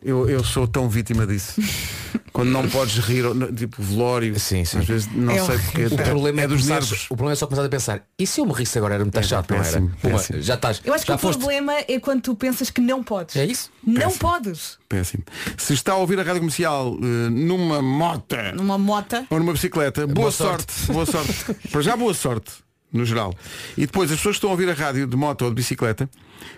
[0.02, 1.60] Eu, eu sou tão vítima disso.
[2.32, 4.78] Quando não podes rir, tipo velório, Sim, sim.
[4.78, 5.90] às vezes não É sei horrível.
[5.90, 7.04] porque O problema é, dos começares- nervos.
[7.10, 9.22] O problema é só começar a pensar, e se eu me risse agora era muito
[9.22, 9.82] chato, não era?
[10.00, 10.80] péssimo, já estás.
[10.84, 11.38] Eu acho que o foste.
[11.38, 13.36] problema é quando tu pensas que não podes.
[13.36, 13.70] É isso?
[13.86, 14.18] Não Péssimo.
[14.18, 14.78] podes.
[14.88, 15.24] Péssimo.
[15.58, 19.26] Se está a ouvir a rádio comercial eh, numa mota Numa mota.
[19.28, 20.72] ou numa bicicleta, boa, Boa sorte.
[20.72, 20.92] sorte.
[20.92, 21.54] Boa sorte.
[21.70, 22.50] Para já boa sorte,
[22.92, 23.34] no geral.
[23.76, 26.08] E depois as pessoas que estão a ouvir a rádio de moto ou de bicicleta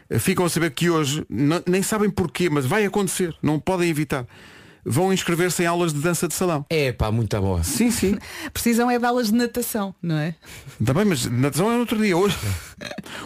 [0.08, 1.26] eh, ficam a saber que hoje,
[1.66, 4.24] nem sabem porquê, mas vai acontecer, não podem evitar.
[4.86, 6.66] Vão inscrever-se em aulas de dança de salão.
[6.68, 7.62] É pá, muito boa.
[7.64, 8.18] Sim, sim.
[8.52, 10.34] Precisam é de aulas de natação, não é?
[10.84, 12.16] Também, mas natação é no outro dia.
[12.16, 12.36] Hoje,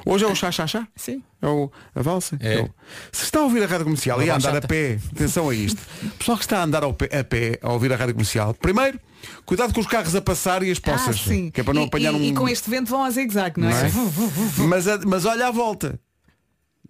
[0.06, 0.86] hoje é o chá chá chá.
[0.94, 1.22] Sim.
[1.42, 2.36] É o, a valsa.
[2.40, 2.60] É.
[2.60, 2.70] o-
[3.12, 4.68] se está a ouvir a rádio comercial e a andar a bachata.
[4.68, 5.80] pé, atenção a isto.
[6.04, 8.54] O pessoal que está a andar ao pé- a pé, a ouvir a rádio comercial,
[8.54, 8.98] primeiro,
[9.44, 11.08] cuidado com os carros a passar e as poças.
[11.24, 11.50] ah, sim.
[11.50, 12.22] Que é para não e, apanhar e- um.
[12.22, 13.86] e com este vento vão a zigue-zague, não, não é?
[13.88, 14.62] é?
[14.66, 15.98] mas, a- mas olha à volta.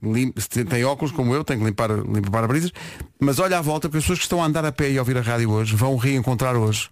[0.03, 2.71] Lim- se tem- tem óculos como eu, tenho que limpar, limpar brisas,
[3.19, 5.01] mas olha à volta porque as pessoas que estão a andar a pé e a
[5.01, 6.89] ouvir a rádio hoje vão reencontrar hoje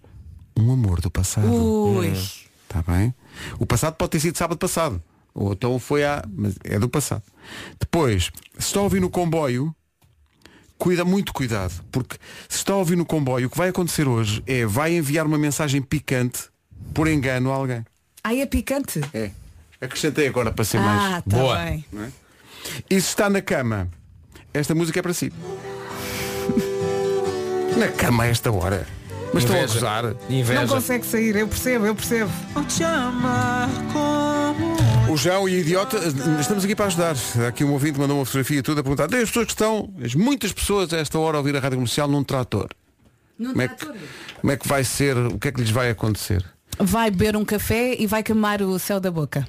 [0.59, 1.47] um amor do passado.
[1.49, 2.07] Ui.
[2.09, 3.13] Está bem?
[3.59, 5.01] O passado pode ter sido sábado passado.
[5.33, 6.23] Ou então foi há.
[6.35, 7.23] Mas é do passado.
[7.79, 9.73] Depois, se está a ouvir no comboio,
[10.77, 11.73] cuida muito cuidado.
[11.91, 12.17] Porque
[12.49, 15.37] se está a ouvir no comboio, o que vai acontecer hoje é vai enviar uma
[15.37, 16.49] mensagem picante
[16.93, 17.85] por engano a alguém.
[18.23, 18.99] Ai, é picante.
[19.13, 19.31] É.
[19.79, 21.01] Acrescentei agora para ser mais.
[21.13, 21.57] Ah, tá Boa.
[21.63, 21.85] bem.
[22.89, 23.89] E se está na cama,
[24.53, 25.31] esta música é para si.
[27.77, 28.87] na cama a esta hora.
[29.33, 29.73] Mas estão a Inveja.
[29.73, 30.03] gozar.
[30.03, 30.67] Não Inveja.
[30.67, 32.31] consegue sair, eu percebo, eu percebo.
[35.09, 35.97] O João e a Idiota,
[36.39, 37.15] estamos aqui para ajudar.
[37.47, 39.07] Aqui um ouvinte mandou uma fotografia e tudo a perguntar.
[39.07, 41.77] Tem as pessoas que estão, as muitas pessoas a esta hora a ouvir a rádio
[41.77, 42.69] comercial num trator.
[43.37, 46.43] Como é, que, como é que vai ser, o que é que lhes vai acontecer?
[46.79, 49.47] Vai beber um café e vai queimar o céu da boca.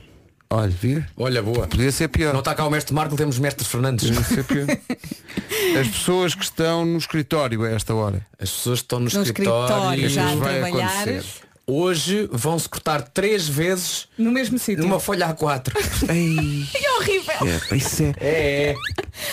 [0.51, 1.07] Olha, vira.
[1.17, 1.67] Olha, boa.
[1.67, 2.33] Podia ser pior.
[2.33, 4.09] Não está cá o mestre Marco, temos mestre Fernandes.
[4.09, 4.67] Podia ser pior.
[5.79, 8.27] As pessoas que estão no escritório a esta hora.
[8.41, 10.87] As pessoas estão no, No escritório, que já a trabalhar.
[10.87, 11.25] acontecer?
[11.71, 14.83] Hoje vão-se cortar três vezes No mesmo sítio.
[14.83, 15.71] numa folha A4.
[16.09, 17.35] Ei, É horrível.
[17.71, 18.15] é, isso é.
[18.19, 18.71] É,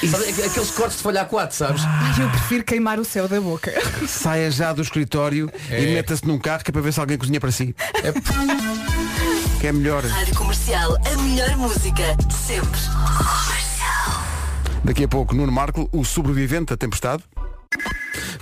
[0.03, 0.07] é.
[0.07, 1.81] Sabe, aqueles cortes de folha A4, sabes?
[1.85, 3.71] Ai, eu prefiro queimar o céu da boca.
[4.05, 5.93] Saia já do escritório e É.
[5.93, 7.73] meta-se num carro que é para ver se alguém cozinha para si.
[8.03, 8.11] É,
[9.65, 10.05] Que é melhor.
[10.05, 12.79] Rádio Comercial, a melhor música sempre.
[14.83, 17.23] Daqui a pouco, Nuno Marco, o sobrevivente da tempestade.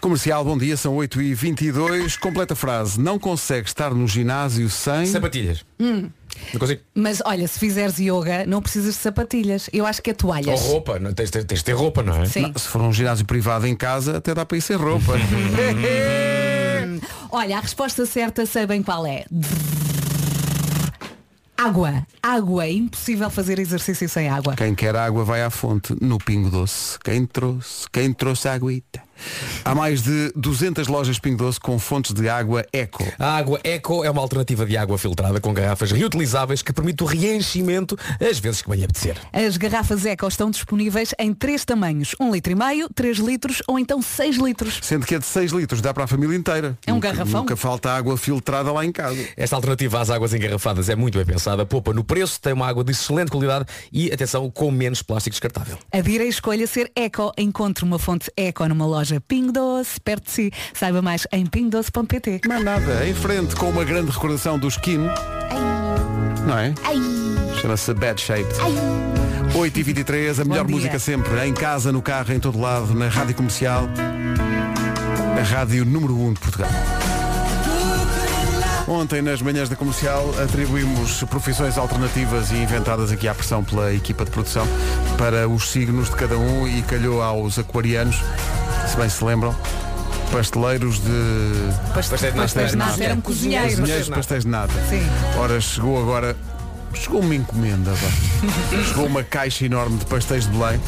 [0.01, 2.19] Comercial, bom dia, são 8h22.
[2.19, 2.99] Completa frase.
[2.99, 5.05] Não consegue estar no ginásio sem.
[5.05, 5.65] sapatilhas.
[5.79, 6.12] Não
[6.59, 6.81] consigo.
[6.93, 9.69] Mas olha, se fizeres yoga, não precisas de sapatilhas.
[9.71, 10.59] Eu acho que é Ou toalhas.
[10.59, 10.99] roupa.
[10.99, 12.25] Não, tens, tens, tens de ter roupa, não é?
[12.25, 12.51] Sim.
[12.53, 15.13] Se for um ginásio privado em casa, até dá para ir sem roupa.
[17.31, 19.23] Olha, a resposta certa sei bem qual é.
[21.58, 22.06] Água.
[22.22, 22.66] Água.
[22.66, 24.56] É impossível fazer exercício sem água.
[24.56, 26.98] Quem quer água vai à fonte, no Pingo Doce.
[27.00, 27.88] Quem trouxe?
[27.92, 29.02] Quem trouxe a aguita?
[29.63, 33.04] Há mais de 200 lojas Pingo Doce com fontes de água eco.
[33.17, 37.06] A água Eco é uma alternativa de água filtrada com garrafas reutilizáveis que permite o
[37.06, 39.15] reenchimento às vezes que bem apetecer.
[39.32, 42.15] As garrafas Eco estão disponíveis em três tamanhos.
[42.19, 44.80] 1 litro e meio, 3 litros ou então 6 litros.
[44.82, 46.78] Sendo que é de 6 litros, dá para a família inteira.
[46.86, 47.41] É um Nunca- garrafão.
[47.41, 49.26] Nunca falta água filtrada lá em casa.
[49.38, 52.84] Esta alternativa às águas engarrafadas é muito bem pensada, poupa no preço, tem uma água
[52.84, 55.78] de excelente qualidade e, atenção, com menos plástico descartável.
[55.91, 57.32] Adira e escolha ser Eco.
[57.38, 60.52] Encontre uma fonte Eco numa loja Pingo Doce, perto de si.
[60.73, 62.41] Saiba mais em pingodoce.pt.
[62.47, 64.99] Mas nada, em frente com uma grande recordação do Skin.
[66.45, 66.73] Não é?
[67.62, 68.54] Chama-se Bad Shape.
[69.54, 73.88] 8h23, a melhor música sempre, em casa, no carro, em todo lado, na rádio comercial.
[75.39, 76.69] A rádio número 1 de Portugal.
[78.88, 84.26] Ontem, nas manhãs da comercial, atribuímos profissões alternativas e inventadas aqui à pressão pela equipa
[84.26, 84.67] de produção
[85.17, 88.17] para os signos de cada um e calhou aos aquarianos,
[88.93, 89.56] se bem se lembram,
[90.32, 92.41] pasteleiros de Pastéis de nata.
[92.41, 93.79] Pastéis de nata, eram cozinheiros.
[93.79, 94.73] Cozinheiros de pastéis de nata.
[94.88, 95.01] Sim.
[95.39, 96.38] Ora, chegou agora.
[96.93, 98.08] Chegou uma encomenda, vá.
[98.88, 100.79] chegou uma caixa enorme de pastéis de Belém,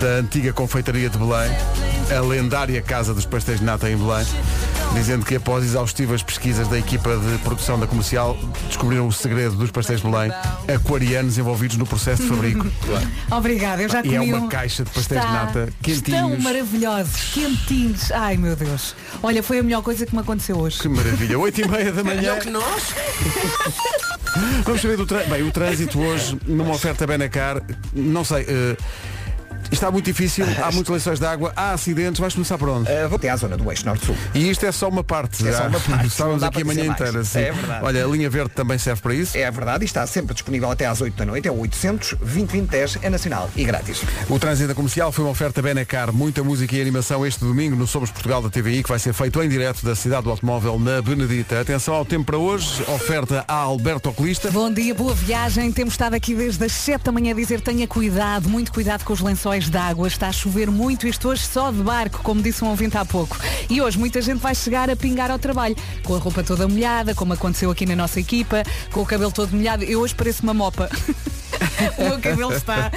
[0.00, 1.56] da antiga confeitaria de Belém,
[2.10, 4.26] a lendária Casa dos Pastéis de Nata em Belém,
[4.94, 8.36] dizendo que após exaustivas pesquisas da equipa de produção da comercial,
[8.68, 10.30] descobriram o segredo dos pastéis de Belém,
[10.74, 12.66] aquarianos envolvidos no processo de fabrico.
[13.30, 14.48] Obrigada, eu já E comi é uma um.
[14.48, 16.08] caixa de pastéis de Está- nata quentinhos.
[16.08, 18.12] Estão maravilhosos, quentinhos.
[18.12, 18.94] Ai meu Deus.
[19.22, 20.78] Olha, foi a melhor coisa que me aconteceu hoje.
[20.78, 22.38] Que maravilha, 8 e meia da manhã.
[22.50, 22.94] nós?
[24.64, 25.30] Vamos saber do trânsito.
[25.30, 27.60] Bem, o trânsito hoje, numa oferta Benacar,
[27.92, 28.46] não sei.
[28.48, 28.76] eh,
[29.72, 32.90] Está muito difícil, há muitos lençóis de água, há acidentes, vais começar por onde?
[32.90, 34.14] Uh, vou até à zona do eixo norte-sul.
[34.34, 35.48] E isto é só uma parte.
[35.48, 35.68] É só já.
[35.68, 37.24] uma parte, Estávamos aqui a manhã inteira.
[37.24, 37.38] sim.
[37.38, 37.84] É verdade.
[37.84, 39.36] Olha, a linha verde também serve para isso.
[39.36, 41.48] É verdade e está sempre disponível até às 8 da noite.
[41.48, 44.02] É o 800 2010 é nacional e grátis.
[44.28, 48.10] O trânsito comercial foi uma oferta Benecar, muita música e animação este domingo no Somos
[48.10, 51.60] Portugal da TVI, que vai ser feito em direto da cidade do automóvel na Benedita.
[51.60, 54.50] Atenção ao tempo para hoje, oferta a Alberto Oculista.
[54.50, 55.72] Bom dia, boa viagem.
[55.72, 59.14] Temos estado aqui desde as 7 da manhã a dizer tenha cuidado, muito cuidado com
[59.14, 60.08] os lençóis de água.
[60.08, 63.38] Está a chover muito isto hoje só de barco, como disse um ouvinte há pouco.
[63.68, 67.14] E hoje muita gente vai chegar a pingar ao trabalho, com a roupa toda molhada,
[67.14, 69.84] como aconteceu aqui na nossa equipa, com o cabelo todo molhado.
[69.84, 70.88] Eu hoje pareço uma mopa.
[71.98, 72.90] o meu cabelo está.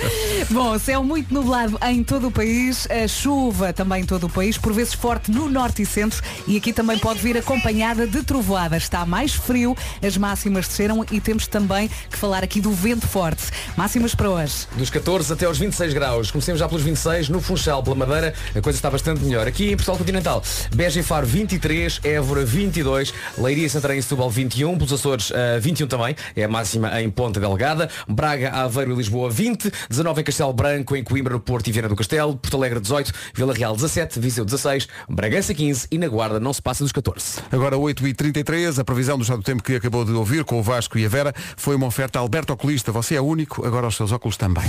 [0.49, 4.57] Bom, céu muito nublado em todo o país, a chuva também em todo o país,
[4.57, 8.83] por vezes forte no norte e centro, e aqui também pode vir acompanhada de trovoadas.
[8.83, 13.43] Está mais frio, as máximas desceram e temos também que falar aqui do vento forte.
[13.75, 14.67] Máximas para hoje.
[14.75, 16.31] Dos 14 até aos 26 graus.
[16.31, 19.47] Comecemos já pelos 26, no Funchal, pela Madeira, a coisa está bastante melhor.
[19.47, 24.77] Aqui em Portugal Continental, Beja e Faro 23, Évora 22, Leiria, Santarém e Setúbal 21,
[24.77, 29.29] pelos Açores eh, 21 também, é a máxima em Ponta Delgada, Braga, Aveiro e Lisboa
[29.29, 32.79] 20, 19 em Castelo Branco, em Coimbra, no Porto e Viana do Castelo, Porto Alegre
[32.79, 36.91] 18, Vila Real 17, Viseu 16, Bragança 15 e na Guarda não se passa dos
[36.91, 37.41] 14.
[37.51, 40.97] Agora 8h33, a previsão do estado do tempo que acabou de ouvir com o Vasco
[40.97, 42.91] e a Vera foi uma oferta a Alberto Oculista.
[42.91, 44.65] Você é único, agora os seus óculos também.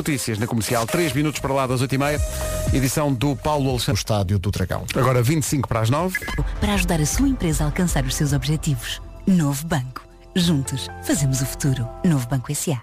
[0.00, 2.20] Notícias na comercial, 3 minutos para lá das 8h30,
[2.74, 3.98] edição do Paulo O Alexandre.
[3.98, 4.84] estádio do Dragão.
[4.94, 6.18] Agora 25 para as 9.
[6.60, 9.00] para ajudar a sua empresa a alcançar os seus objetivos.
[9.26, 10.02] Novo Banco.
[10.34, 11.88] Juntos, fazemos o futuro.
[12.04, 12.78] Novo Banco S.A.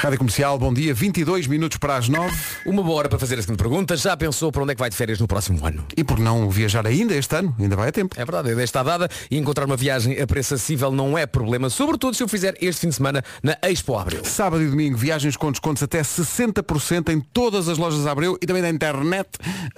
[0.00, 2.34] Rádio Comercial, bom dia, 22 minutos para as 9.
[2.64, 3.94] Uma boa hora para fazer a seguinte pergunta.
[3.98, 5.84] Já pensou para onde é que vai de férias no próximo ano?
[5.94, 8.16] E por não viajar ainda este ano, ainda vai a tempo.
[8.18, 11.26] É verdade, a ideia está dada e encontrar uma viagem a preço acessível não é
[11.26, 14.24] problema, sobretudo se eu fizer este fim de semana na Expo Abril.
[14.24, 18.62] Sábado e domingo, viagens com descontos até 60% em todas as lojas Abreu e também
[18.62, 19.28] na internet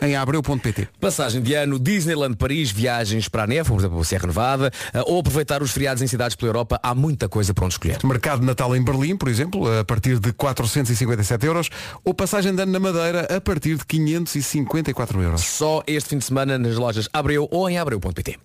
[0.00, 0.88] em abreu.pt.
[1.00, 5.18] Passagem de ano, Disneyland Paris, viagens para a neve, por exemplo, Serra Nevada, eh, ou
[5.18, 7.98] aproveitar os feriados em cidades pela Europa, há muita coisa para onde escolher.
[8.04, 11.70] Mercado Natal em Berlim, por exemplo, a partir de 457 euros,
[12.04, 15.42] ou passagem de ano na Madeira a partir de 554 euros.
[15.42, 18.38] Só este fim de semana nas lojas Abreu ou em abreu.pt.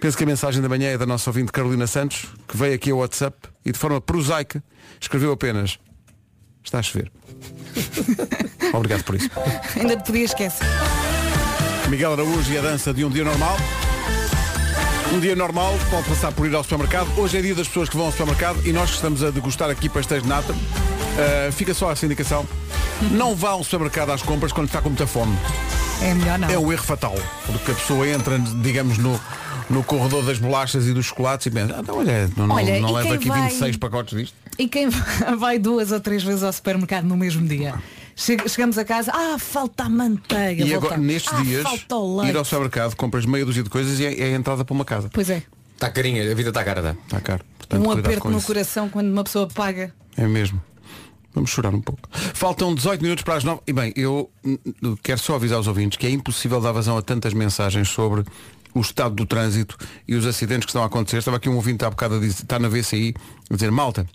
[0.00, 2.90] Penso que a mensagem da manhã é da nossa ouvinte Carolina Santos, que veio aqui
[2.90, 4.62] ao WhatsApp e de forma prosaica
[5.00, 5.78] escreveu apenas
[6.64, 7.12] Está a chover.
[8.72, 9.30] Obrigado por isso.
[9.78, 10.66] Ainda te podia esquecer.
[11.90, 13.56] Miguel Araújo e a dança de um dia normal.
[15.14, 17.08] Um dia normal pode passar por ir ao supermercado.
[17.16, 19.88] Hoje é dia das pessoas que vão ao supermercado e nós estamos a degustar aqui
[19.88, 20.52] pastéis de nata.
[20.52, 22.44] Uh, fica só essa indicação.
[23.12, 25.36] Não vá ao supermercado às compras quando está com muita fome.
[26.02, 26.50] É melhor não.
[26.50, 27.14] É um erro fatal.
[27.46, 29.20] Porque a pessoa entra, digamos, no,
[29.70, 32.80] no corredor das bolachas e dos chocolates e pensa, ah, então, olha, não, não- Olha,
[32.80, 34.34] não leva aqui vai- 26 pacotes disto.
[34.58, 34.88] E quem
[35.38, 37.70] vai duas ou três vezes ao supermercado no mesmo dia?
[37.72, 40.64] Che- Chegamos a casa, ah, falta a manteiga.
[40.64, 40.86] E volta.
[40.86, 41.66] agora, nestes ah, dias,
[42.28, 44.84] ir ao supermercado, compras meia dúzia de coisas e é, é a entrada para uma
[44.84, 45.10] casa.
[45.12, 45.42] Pois é,
[45.74, 46.96] Está carinha, a vida está cara, tá?
[47.04, 47.44] Está caro.
[47.58, 48.46] Portanto, um aperto no isso.
[48.46, 49.92] coração quando uma pessoa paga.
[50.16, 50.62] É mesmo.
[51.34, 52.08] Vamos chorar um pouco.
[52.10, 53.60] Faltam 18 minutos para as 9.
[53.66, 54.30] E bem, eu
[55.02, 58.24] quero só avisar os ouvintes que é impossível dar vazão a tantas mensagens sobre
[58.72, 61.18] o estado do trânsito e os acidentes que estão a acontecer.
[61.18, 63.14] Estava aqui um ouvinte há bocado a dizer, está na VCI,
[63.50, 64.06] a dizer, malta,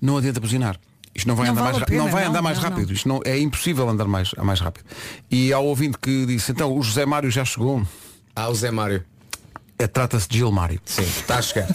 [0.00, 0.80] não adianta buzinar.
[1.14, 2.86] Isto não vai Não andar vale mais, pena, não vai não, andar mais não, rápido.
[2.88, 2.92] não.
[2.94, 4.84] Isto não, é impossível andar mais, mais rápido.
[5.30, 7.82] E há o ouvinte que disse, então o José Mário já chegou.
[8.34, 9.04] Ah, o Zé Mário.
[9.78, 10.80] É, Trata-se de Gilmário.
[10.84, 11.68] Sim, está a chegar.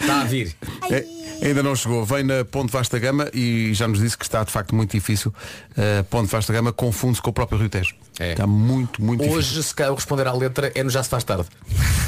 [0.00, 0.54] Está a vir.
[0.90, 2.04] É, ainda não chegou.
[2.04, 5.32] Vem na Ponte Vasta Gama e já nos disse que está de facto muito difícil.
[5.72, 7.94] Uh, Ponte Vasta Gama confunde-se com o próprio Rio Tejo.
[8.18, 8.32] É.
[8.32, 9.38] Está muito, muito difícil.
[9.38, 11.46] Hoje, se calhar, responder à letra é no Já se faz tarde.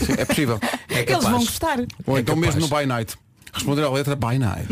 [0.04, 0.58] Sim, é possível.
[0.90, 1.30] É Eles capaz.
[1.30, 1.78] vão gostar.
[2.06, 2.54] Ou É então capaz.
[2.56, 3.16] mesmo no By Night.
[3.52, 4.68] Responder à letra By Night.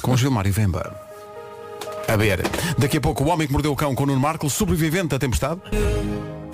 [0.00, 0.94] Com Gilmário Vemba.
[2.08, 2.42] A ver.
[2.78, 5.18] Daqui a pouco o Homem que Mordeu o Cão com o Nuno Marco, sobrevivente da
[5.18, 5.60] tempestade.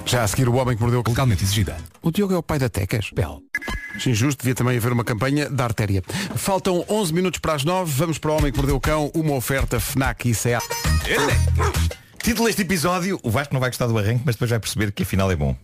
[0.05, 1.13] Já a seguir o Homem que Mordeu o Cão.
[1.13, 1.77] Legalmente exigida.
[2.03, 3.11] O Diogo é o pai da Tecas.
[3.15, 3.43] Bel.
[4.07, 6.03] Injusto, devia também haver uma campanha da artéria.
[6.37, 7.93] Faltam 11 minutos para as 9.
[7.93, 9.11] Vamos para o Homem que Mordeu o Cão.
[9.15, 10.63] Uma oferta FNAC e CA.
[12.23, 15.03] Título deste episódio, o Vasco não vai gostar do arranque, mas depois vai perceber que
[15.03, 15.57] afinal é bom.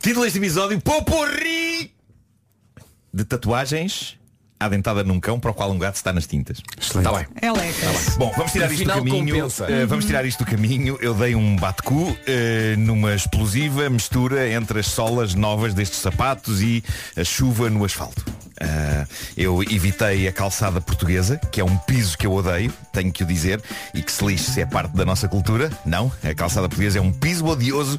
[0.00, 1.94] Título deste episódio, Poporri!
[3.12, 4.19] De tatuagens
[4.60, 6.62] adentada num cão para o qual um gato está nas tintas.
[6.78, 7.06] Excelente.
[7.06, 7.26] Está bem.
[7.40, 7.86] É leca.
[8.18, 9.48] Bom, vamos tirar isto do caminho.
[9.68, 10.98] Eh, vamos tirar isto do caminho.
[11.00, 16.84] Eu dei um bate-cu eh, numa explosiva mistura entre as solas novas destes sapatos e
[17.16, 18.22] a chuva no asfalto.
[18.60, 23.22] Ah, eu evitei a calçada portuguesa, que é um piso que eu odeio, tenho que
[23.22, 23.62] o dizer,
[23.94, 25.70] e que se lixe se é parte da nossa cultura.
[25.84, 27.96] Não, a calçada portuguesa é um piso odioso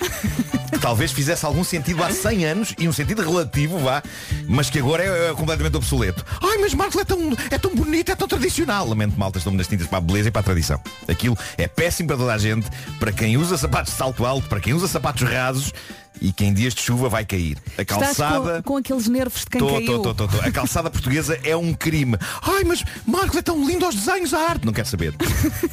[0.72, 4.04] que talvez fizesse algum sentido há 100 anos e um sentido relativo, vá,
[4.48, 6.24] mas que agora é, é completamente obsoleto.
[6.42, 7.20] Ai, mas Marco é tão,
[7.50, 8.88] é tão bonito, é tão tradicional.
[8.88, 10.80] Lamento, malta, estou-me nas tintas para a beleza e para a tradição.
[11.08, 12.70] Aquilo é péssimo para toda a gente,
[13.00, 15.74] para quem usa sapatos de salto alto, para quem usa sapatos rasos
[16.22, 17.58] e que em dias de chuva vai cair.
[17.78, 18.62] A calçada.
[18.62, 20.00] com, com aqueles nervos de quem Tô, caiu.
[20.02, 20.26] tô, tô.
[20.42, 22.16] A calçada portuguesa é um crime.
[22.44, 24.66] Ai, mas Marcos é tão lindo aos desenhos, a arte.
[24.66, 25.16] Não quero saber.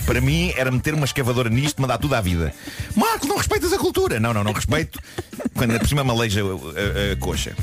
[0.07, 2.53] Para mim era meter uma escavadora nisto, mandar tudo à vida.
[2.97, 4.19] Marcos, não respeitas a cultura.
[4.19, 4.99] Não, não, não respeito.
[5.55, 7.55] Quando por cima me aleija a, a- a coxa.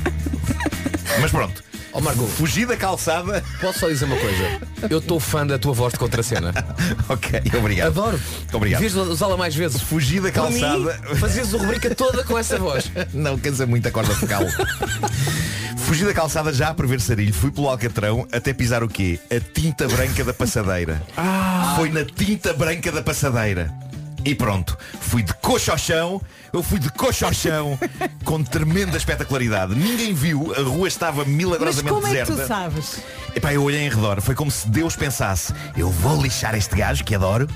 [1.20, 1.64] Mas pronto.
[1.96, 3.42] Ó Marco, Fugir da calçada.
[3.58, 4.60] posso só dizer uma coisa?
[4.90, 6.52] Eu estou fã da tua voz de contracena.
[7.08, 7.86] ok, obrigado.
[7.86, 8.20] Adoro.
[8.52, 8.82] Obrigado.
[8.82, 9.80] Devias usá-la mais vezes.
[9.80, 10.92] Fugir da calçada.
[11.18, 12.92] fazias a rubrica toda com essa voz.
[13.14, 14.42] Não, cansa muito a corda focal.
[15.86, 19.20] Fugi da calçada já a prever sarilho, fui pelo Alcatrão até pisar o quê?
[19.30, 21.00] A tinta branca da passadeira.
[21.76, 23.72] Foi na tinta branca da passadeira.
[24.26, 26.20] E pronto, fui de coxa ao chão,
[26.52, 27.78] eu fui de coxa ao chão,
[28.24, 29.72] com tremenda espetacularidade.
[29.76, 32.42] Ninguém viu, a rua estava Mas milagrosamente como é que deserta.
[32.42, 33.00] tu sabes?
[33.36, 37.04] Epá, eu olhei em redor, foi como se Deus pensasse Eu vou lixar este gajo
[37.04, 37.46] que adoro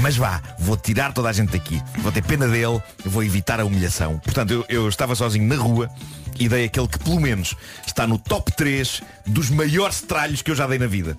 [0.00, 3.64] Mas vá, vou tirar toda a gente daqui Vou ter pena dele, vou evitar a
[3.64, 5.90] humilhação Portanto, eu, eu estava sozinho na rua
[6.38, 10.54] E dei aquele que pelo menos Está no top 3 dos maiores tralhos que eu
[10.54, 11.16] já dei na vida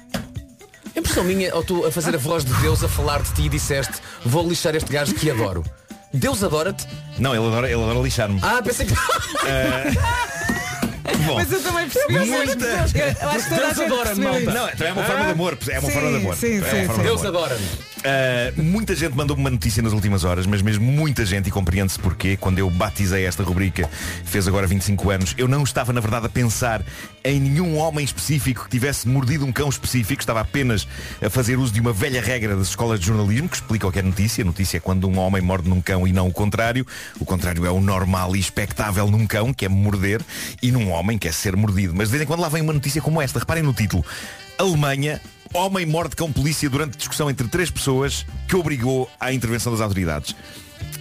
[0.95, 3.49] Impressão minha, ou tu a fazer a voz de Deus a falar de ti e
[3.49, 3.93] disseste
[4.25, 5.63] vou lixar este gajo que adoro.
[6.13, 6.87] Deus adora-te?
[7.19, 8.93] Não, ele adora, ele adora lixar-me Ah, pensei que.
[11.25, 12.13] Bom, Mas eu também percebi.
[12.19, 14.75] Muita- Eu acho que a Deus adora-me, percebeu malta.
[14.79, 16.93] Não, é uma forma de amor É uma Sim, forma de amor sim, É sim,
[16.93, 17.27] de Deus amor.
[17.27, 17.65] adora-me.
[18.05, 21.97] Uh, muita gente mandou-me uma notícia nas últimas horas, mas mesmo muita gente, e compreende-se
[21.97, 23.89] porquê, quando eu batizei esta rubrica,
[24.23, 26.83] fez agora 25 anos, eu não estava na verdade a pensar
[27.23, 30.87] em nenhum homem específico que tivesse mordido um cão específico, estava apenas
[31.19, 33.97] a fazer uso de uma velha regra das escolas de jornalismo que explica o que
[33.97, 34.43] é notícia.
[34.45, 36.85] Notícia é quando um homem morde num cão e não o contrário.
[37.19, 40.21] O contrário é o normal e expectável num cão, que é morder,
[40.61, 41.93] e num homem, que é ser mordido.
[41.95, 43.39] Mas de vez em quando lá vem uma notícia como esta.
[43.39, 44.03] Reparem no título.
[44.57, 45.21] Alemanha
[45.53, 50.35] Homem morde cão polícia durante discussão entre três pessoas que obrigou à intervenção das autoridades.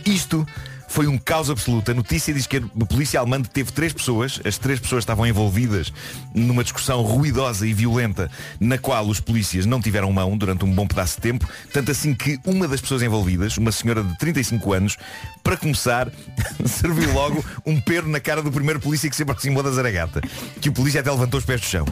[0.06, 0.46] Isto
[0.94, 1.90] foi um caos absoluto.
[1.90, 5.92] A notícia diz que a polícia alemã teve três pessoas, as três pessoas estavam envolvidas
[6.32, 8.30] numa discussão ruidosa e violenta
[8.60, 12.14] na qual os polícias não tiveram mão durante um bom pedaço de tempo, tanto assim
[12.14, 14.96] que uma das pessoas envolvidas, uma senhora de 35 anos,
[15.42, 16.08] para começar,
[16.64, 20.20] serviu logo um perro na cara do primeiro polícia que se aproximou da zaragata,
[20.60, 21.86] que o polícia até levantou os pés do chão.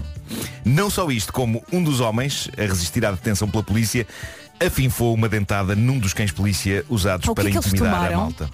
[0.64, 4.06] Não só isto, como um dos homens, a resistir à detenção pela polícia,
[4.64, 7.96] afinfou uma dentada num dos cães polícia usados O que para é que intimidar a
[7.96, 8.16] tomaram?
[8.18, 8.50] malta.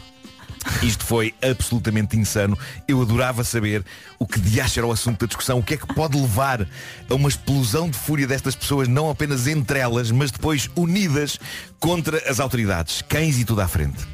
[0.83, 2.59] Isto foi absolutamente insano.
[2.87, 3.85] Eu adorava saber
[4.18, 5.59] o que de era o assunto da discussão.
[5.59, 6.66] O que é que pode levar
[7.09, 11.38] a uma explosão de fúria destas pessoas, não apenas entre elas, mas depois unidas
[11.79, 13.03] contra as autoridades.
[13.03, 14.07] Cães e tudo à frente.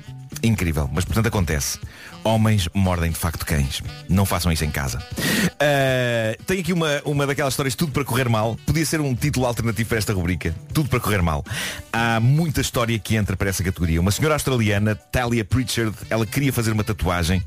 [0.42, 0.88] Incrível.
[0.92, 1.78] Mas portanto acontece.
[2.24, 3.82] Homens mordem de facto cães.
[4.08, 4.98] Não façam isso em casa.
[5.60, 8.56] Ah, tem aqui uma, uma daquelas histórias tudo para correr mal.
[8.66, 10.54] Podia ser um título alternativo para esta rubrica.
[10.72, 11.44] Tudo para correr mal.
[11.92, 14.00] Há muita história que entra para essa categoria.
[14.00, 17.42] Uma senhora australiana, Talia Pritchard, ela queria fazer uma tatuagem.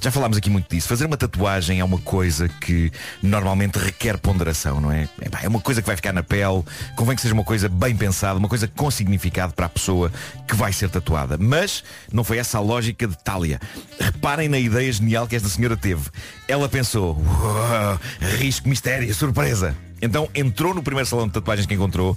[0.00, 0.88] Já falámos aqui muito disso.
[0.88, 5.08] Fazer uma tatuagem é uma coisa que normalmente requer ponderação, não é?
[5.42, 6.62] É uma coisa que vai ficar na pele,
[6.94, 10.12] convém que seja uma coisa bem pensada, uma coisa com significado para a pessoa
[10.46, 11.36] que vai ser tatuada.
[11.38, 11.82] Mas
[12.12, 13.60] não foi essa a lógica de Tália.
[13.98, 16.10] Reparem na ideia genial que esta senhora teve.
[16.46, 18.00] Ela pensou, "Uau,
[18.38, 19.74] risco, mistério, surpresa.
[20.00, 22.16] Então entrou no primeiro salão de tatuagens que encontrou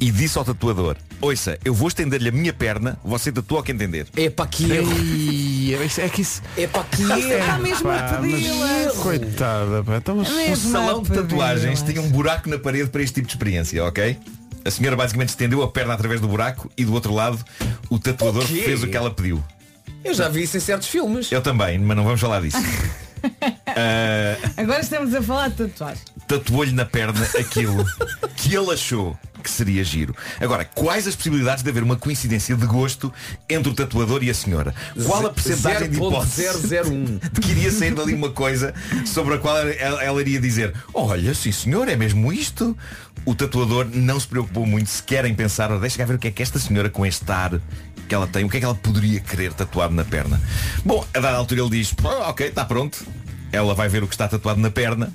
[0.00, 4.06] e disse ao tatuador, ouça, eu vou estender-lhe a minha perna, você tatua que entender.
[4.16, 4.90] Epá, que erro.
[4.92, 6.42] Ei, é que isso.
[6.56, 7.62] Epá, que Está erro.
[7.62, 8.92] mesmo a Pá, mas- pedi-las.
[8.96, 9.96] Coitada, pá.
[9.96, 13.14] Então, mas- O Mesmo salão a de tatuagens tinha um buraco na parede para este
[13.14, 14.18] tipo de experiência, ok?
[14.64, 17.38] A senhora basicamente estendeu a perna através do buraco e do outro lado
[17.88, 19.42] o tatuador fez o que ela pediu.
[20.04, 21.30] Eu já vi isso em certos filmes.
[21.30, 22.56] Eu também, mas não vamos falar disso.
[23.66, 26.02] Ah, Agora estamos a falar de tatuagem.
[26.30, 27.84] Tatuou-lhe na perna aquilo
[28.36, 30.14] que ele achou que seria giro.
[30.40, 33.12] Agora, quais as possibilidades de haver uma coincidência de gosto
[33.48, 34.72] entre o tatuador e a senhora?
[35.04, 37.32] Qual a percentagem de hipótese 0.001.
[37.32, 38.72] de que iria sair dali uma coisa
[39.04, 42.78] sobre a qual ela, ela iria dizer olha, sim senhor, é mesmo isto?
[43.24, 46.30] O tatuador não se preocupou muito sequer em pensar, deixa cá ver o que é
[46.30, 47.60] que esta senhora com este ar
[48.08, 50.40] que ela tem, o que é que ela poderia querer tatuado na perna.
[50.84, 53.04] Bom, a dada altura ele diz, "Ah, ok, está pronto.
[53.50, 55.12] Ela vai ver o que está tatuado na perna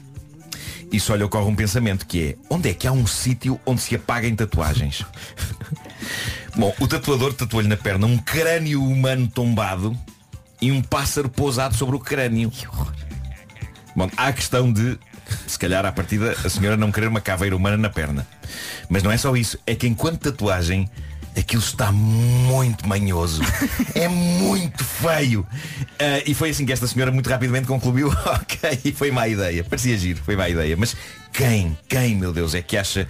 [0.91, 3.81] e só lhe ocorre um pensamento que é, onde é que há um sítio onde
[3.81, 5.05] se apaguem tatuagens?
[6.55, 9.97] Bom, o tatuador tatuou-lhe na perna um crânio humano tombado
[10.61, 12.51] e um pássaro pousado sobre o crânio.
[13.95, 14.97] Bom, há a questão de
[15.47, 18.27] Se calhar à partida a senhora não querer uma caveira humana na perna.
[18.89, 20.89] Mas não é só isso, é que enquanto tatuagem
[21.37, 23.41] aquilo está muito manhoso.
[23.95, 25.47] É muito feio.
[25.99, 29.63] Ah, e foi assim que esta senhora muito rapidamente concluiu, ok, foi má ideia.
[29.63, 30.75] Parecia giro, foi má ideia.
[30.77, 30.95] Mas
[31.31, 33.07] quem, quem, meu Deus, é que acha,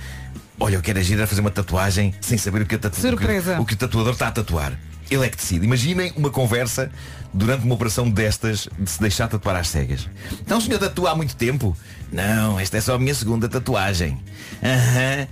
[0.59, 3.17] olha, eu quero agir a fazer uma tatuagem sem saber o que, a tatu- o
[3.17, 3.25] que-
[3.61, 4.79] o que o tatuador está a tatuar.
[5.09, 5.65] Ele é que decide.
[5.65, 6.91] Imaginem uma conversa
[7.33, 10.07] durante uma operação destas de se deixar tatuar às cegas.
[10.41, 11.75] Então o senhor tatua há muito tempo?
[12.11, 14.19] Não, esta é só a minha segunda tatuagem.
[14.63, 15.27] Aham.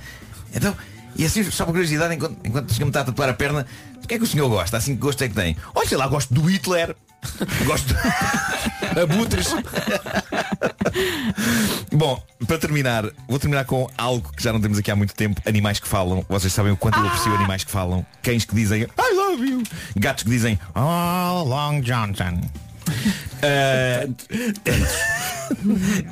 [0.55, 0.75] Então,
[1.15, 3.65] e assim, só por curiosidade, enquanto, enquanto o senhor me está a tatuar a perna,
[4.03, 4.77] o que é que o senhor gosta?
[4.77, 5.55] Assim que gosto é que tem?
[5.73, 6.95] Olha, sei lá, gosto do Hitler.
[7.65, 7.95] Gosto
[9.01, 9.47] Abutres.
[11.91, 15.41] Bom, para terminar, vou terminar com algo que já não temos aqui há muito tempo.
[15.45, 16.25] Animais que falam.
[16.27, 18.05] Vocês sabem o quanto eu aprecio animais que falam.
[18.21, 19.63] Cães que dizem I love you.
[19.95, 22.41] Gatos que dizem Oh, Long Johnson.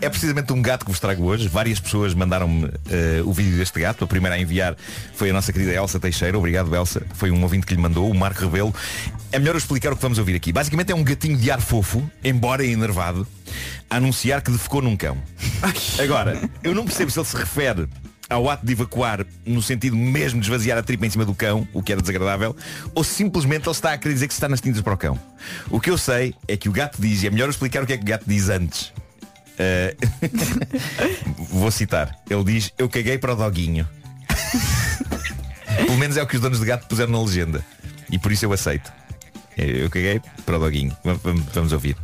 [0.02, 1.48] É precisamente um gato que vos trago hoje.
[1.48, 4.04] Várias pessoas mandaram-me eh, o vídeo deste gato.
[4.04, 4.76] A primeira a enviar
[5.14, 6.38] foi a nossa querida Elsa Teixeira.
[6.38, 7.02] Obrigado, Elsa.
[7.16, 8.74] Foi um ouvinte que lhe mandou, o Marco Rebelo.
[9.32, 10.52] É melhor eu explicar o que vamos ouvir aqui.
[10.52, 13.26] Basicamente é um gatinho de ar fofo, embora enervado,
[13.90, 15.18] a anunciar que defecou num cão.
[16.02, 17.88] Agora, eu não percebo se ele se refere
[18.32, 21.68] ao ato de evacuar no sentido mesmo de esvaziar a tripa em cima do cão,
[21.74, 22.56] o que era desagradável,
[22.96, 25.20] ou simplesmente ele está a querer dizer que está nas tintas para o cão.
[25.70, 27.94] O que eu sei é que o gato diz, e é melhor explicar o que
[27.94, 28.94] é que o gato diz antes.
[29.60, 29.96] Eh,
[31.50, 32.16] Vou citar.
[32.30, 33.88] Ele diz, eu caguei para o doguinho.
[35.86, 37.64] Pelo menos é o que os donos de gato puseram na legenda.
[38.10, 38.92] E por isso eu aceito.
[39.58, 40.96] Eh, Eu caguei para o doguinho.
[41.04, 41.96] Va- Vamos, vamos ouvir.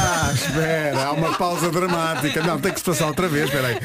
[0.00, 2.42] Ah, espera, há uma pausa dramática.
[2.42, 3.78] Não, tem que se passar outra vez, espera aí.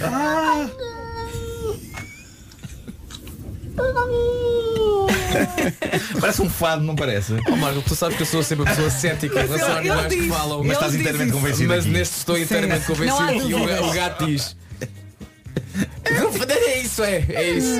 [6.19, 7.33] Parece um fado, não parece?
[7.47, 9.89] Oh, Marco, tu sabes que eu sou sempre a pessoa cética em relação a ele
[9.89, 10.63] animais que diz- falam.
[10.63, 11.89] Mas estás inteiramente convencido Mas aqui.
[11.93, 14.55] neste estou inteiramente Não há convencido que o, o gato diz.
[16.05, 17.75] É isso, é, é isso.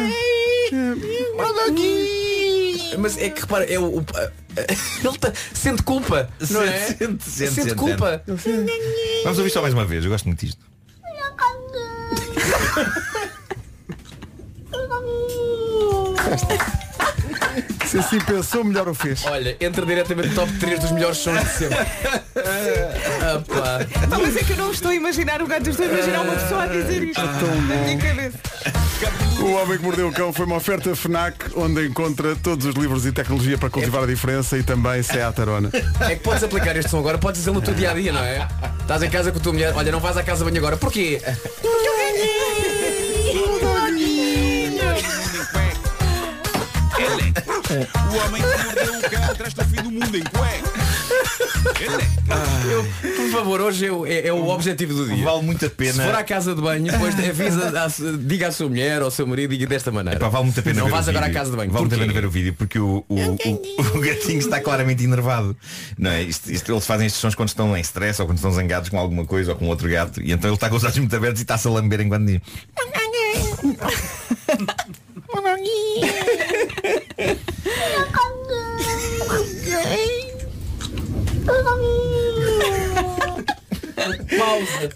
[2.98, 4.00] Mas é que repara, é o.
[4.00, 4.06] o-
[4.58, 6.80] ele tá- sente culpa, não é?
[6.80, 7.76] Sente, sente, sente, sente.
[7.76, 8.24] culpa.
[9.24, 10.64] Vamos ouvir só mais uma vez, eu gosto muito disto.
[17.86, 19.24] Se assim pensou, melhor o fez.
[19.26, 21.78] Olha, entra diretamente no top 3 dos melhores sons de sempre.
[23.26, 24.18] Ah, pá.
[24.20, 26.34] Mas é que eu não estou a imaginar o gato, eu estou a imaginar uma
[26.34, 28.38] pessoa a dizer isto na minha cabeça.
[29.40, 33.06] O Homem que Mordeu o Cão foi uma oferta FNAC onde encontra todos os livros
[33.06, 35.70] e tecnologia para cultivar a diferença e também Seat Arona.
[36.02, 38.24] É que podes aplicar este som agora, podes dizer no teu dia a dia, não
[38.24, 38.48] é?
[38.82, 40.76] Estás em casa com a tua mulher, olha, não vais à casa bem agora.
[40.76, 41.22] Porquê?
[47.74, 50.74] O homem que mordeu o cão traz-te o fim do mundo em cueca.
[52.70, 52.84] Eu,
[53.16, 55.24] por favor, hoje eu- é, é o objetivo do dia.
[55.24, 56.18] Vale muito a Se for pena.
[56.18, 57.88] à casa de banho, depois avisa, à-
[58.20, 60.18] diga à sua mulher ou ao seu marido, diga desta maneira.
[60.20, 61.72] Epá, vale muito a pena Não vais agora à casa de banho.
[61.72, 65.04] Vale muito a pena ver o vídeo porque o, o, o, o gatinho está claramente
[65.04, 65.56] enervado.
[65.98, 66.22] Não é?
[66.24, 68.98] Isto- isto- eles fazem estes sons quando estão em stress ou quando estão zangados com
[69.00, 70.22] alguma coisa ou com outro gato.
[70.22, 72.42] E então ele está com os olhos muito abertos e está-se a lamber enquanto diz.
[84.38, 84.90] Pausa.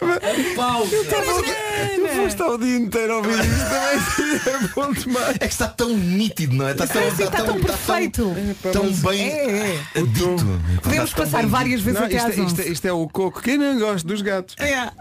[0.56, 0.96] Pausa.
[0.96, 4.38] Eu vou estar o dia inteiro a ouvir isto também.
[4.54, 5.36] É bom demais.
[5.36, 6.72] É que está tão nítido, não é?
[6.72, 8.36] Está tão, está tão perfeito.
[8.72, 10.02] tão bem É, é.
[10.02, 10.36] dito.
[10.82, 12.72] Podemos Está tão passar várias vezes Não, até isto, às é, isto, é, 11.
[12.74, 13.42] isto é o coco.
[13.42, 14.56] Quem não gosta dos gatos?
[14.60, 14.92] É.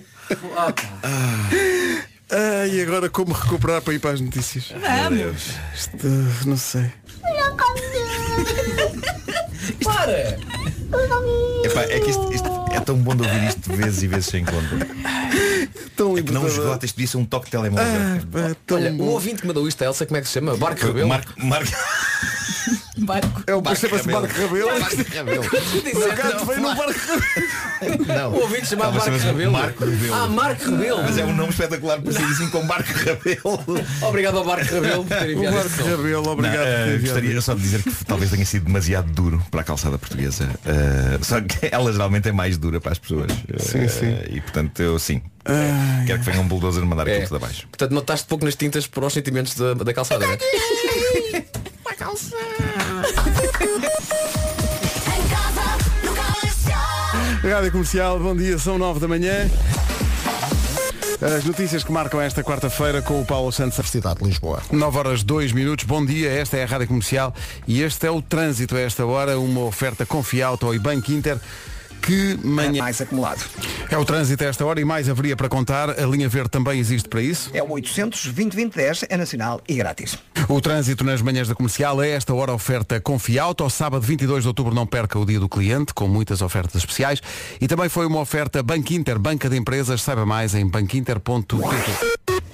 [2.32, 4.72] Ah, e agora como recuperar para ir para as notícias?
[4.80, 5.54] Vamos.
[5.74, 6.06] Isto,
[6.46, 6.92] não sei.
[9.84, 10.38] Para!
[11.64, 14.44] Epá, é que isto, isto é tão bom de ouvir isto vezes e vezes sem
[14.44, 14.86] conta.
[15.96, 17.84] Tão É que não esgota, isto devia ser um toque de telemóvel.
[17.86, 19.04] Ah, pá, tão Olha, o bom.
[19.06, 20.56] ouvinte que mandou isto, a Elsa, como é que se chama?
[20.56, 21.08] Barco Rebelo?
[21.08, 21.70] Marco, Marco,
[23.04, 23.42] Barco.
[23.46, 24.20] É o Barco chama-se Rebelo.
[24.26, 24.80] Barco Rebelo.
[24.80, 25.44] Marco Rebelo.
[25.44, 26.92] O gato veio no Barco
[27.80, 28.04] Rebelo.
[28.06, 28.32] Não.
[28.32, 30.14] O ouvinte chamado Não, mas Marco Rebelo.
[30.14, 31.02] Ah, Marco Rebelo.
[31.02, 33.64] Mas é um nome espetacular para ser assim com Marco Rebelo.
[34.02, 35.84] Obrigado ao Barco Rebelo por ter O enviado Barco som.
[35.84, 36.66] Rebelo, Não, obrigado.
[36.66, 40.48] eh, gostaria só de dizer que talvez tenha sido demasiado duro para a calçada portuguesa.
[40.64, 43.30] Eh, só que ela geralmente é mais dura para as pessoas.
[43.52, 44.16] Eh, Sim, sim.
[44.30, 45.22] E portanto eu sim.
[45.44, 47.12] Ai, Quero que venha um bulldozer mandar É.
[47.12, 47.66] aquilo tudo abaixo.
[47.68, 50.26] Portanto, notaste pouco nas tintas para os sentimentos da, da calçada,
[57.44, 57.52] é?
[57.52, 59.50] Rádio Comercial, bom dia, são 9 da manhã.
[61.20, 63.90] As notícias que marcam esta quarta-feira com o Paulo Santos.
[63.90, 64.62] Cidade de Lisboa.
[64.72, 67.34] 9 horas 2 minutos, bom dia, esta é a Rádio Comercial
[67.68, 71.38] e este é o trânsito a esta hora, uma oferta Confiauto e Banco Inter.
[72.02, 72.82] Que manhã.
[72.82, 73.44] Mais acumulado.
[73.90, 75.90] É o trânsito a esta hora e mais haveria para contar.
[75.90, 77.50] A linha verde também existe para isso.
[77.52, 80.18] É o 800 2010 é nacional e grátis.
[80.48, 83.62] O trânsito nas manhãs da comercial é esta hora oferta Confiauto.
[83.62, 87.20] Ao sábado 22 de outubro não perca o dia do cliente, com muitas ofertas especiais.
[87.60, 90.02] E também foi uma oferta Banco Inter, banca de empresas.
[90.02, 92.49] Saiba mais em banquinter.pt.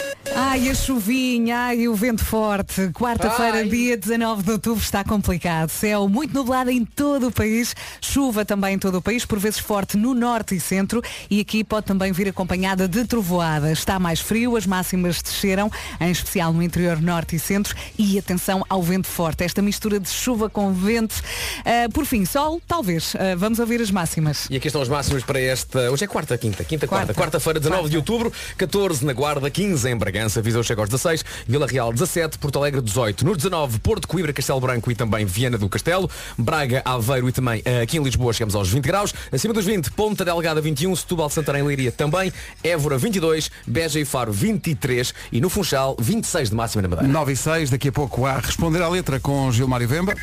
[0.48, 2.88] Ai, a chuvinha, ai, o vento forte.
[2.94, 5.68] Quarta-feira, dia 19 de outubro, está complicado.
[5.68, 9.58] Céu muito nublado em todo o país, chuva também em todo o país, por vezes
[9.58, 13.72] forte no norte e centro, e aqui pode também vir acompanhada de trovoada.
[13.72, 15.70] Está mais frio, as máximas desceram,
[16.00, 19.42] em especial no interior norte e centro, e atenção ao vento forte.
[19.42, 21.16] Esta mistura de chuva com vento.
[21.64, 23.14] Ah, por fim, sol, talvez.
[23.16, 24.46] Ah, vamos ouvir as máximas.
[24.48, 25.90] E aqui estão os máximos para esta.
[25.90, 27.12] Hoje é quarta, quinta, quinta, quarta.
[27.12, 27.26] Quarta.
[27.26, 31.66] Quarta-feira, 19 de outubro, 14 na Guarda, 15 em Bragança, Viseu chega aos 16, Vila
[31.66, 35.68] Real 17, Porto Alegre 18, no 19, Porto Coimbra, Castelo Branco e também Viana do
[35.68, 39.64] Castelo, Braga, Aveiro e também eh, aqui em Lisboa chegamos aos 20 graus, acima dos
[39.64, 42.32] 20, Ponta Delgada 21, Setúbal, Santarém, Leiria também,
[42.62, 47.12] Évora 22, Beja e Faro 23 e no Funchal 26 de máxima na Madeira.
[47.12, 50.14] 9 e 6, daqui a pouco a responder à letra com Gilmário Vemba.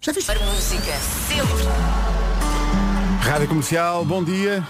[0.00, 0.26] Já fiz.
[0.26, 0.92] música
[1.28, 1.64] sempre.
[3.20, 4.64] Rádio Comercial, bom dia.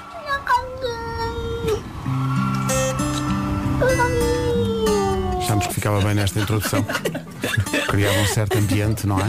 [5.48, 6.84] Achamos que ficava bem nesta introdução.
[7.88, 9.24] Criava um certo ambiente, não é?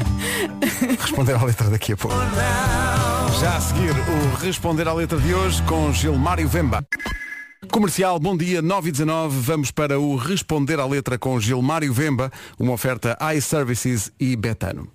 [1.00, 2.18] Responder à letra daqui a pouco.
[3.40, 6.86] Já a seguir, o Responder à letra de hoje com Gilmário Vemba.
[7.72, 12.30] Comercial, bom dia, 9 e 19 vamos para o Responder à letra com Gilmário Vemba,
[12.60, 14.92] uma oferta iServices e Betano.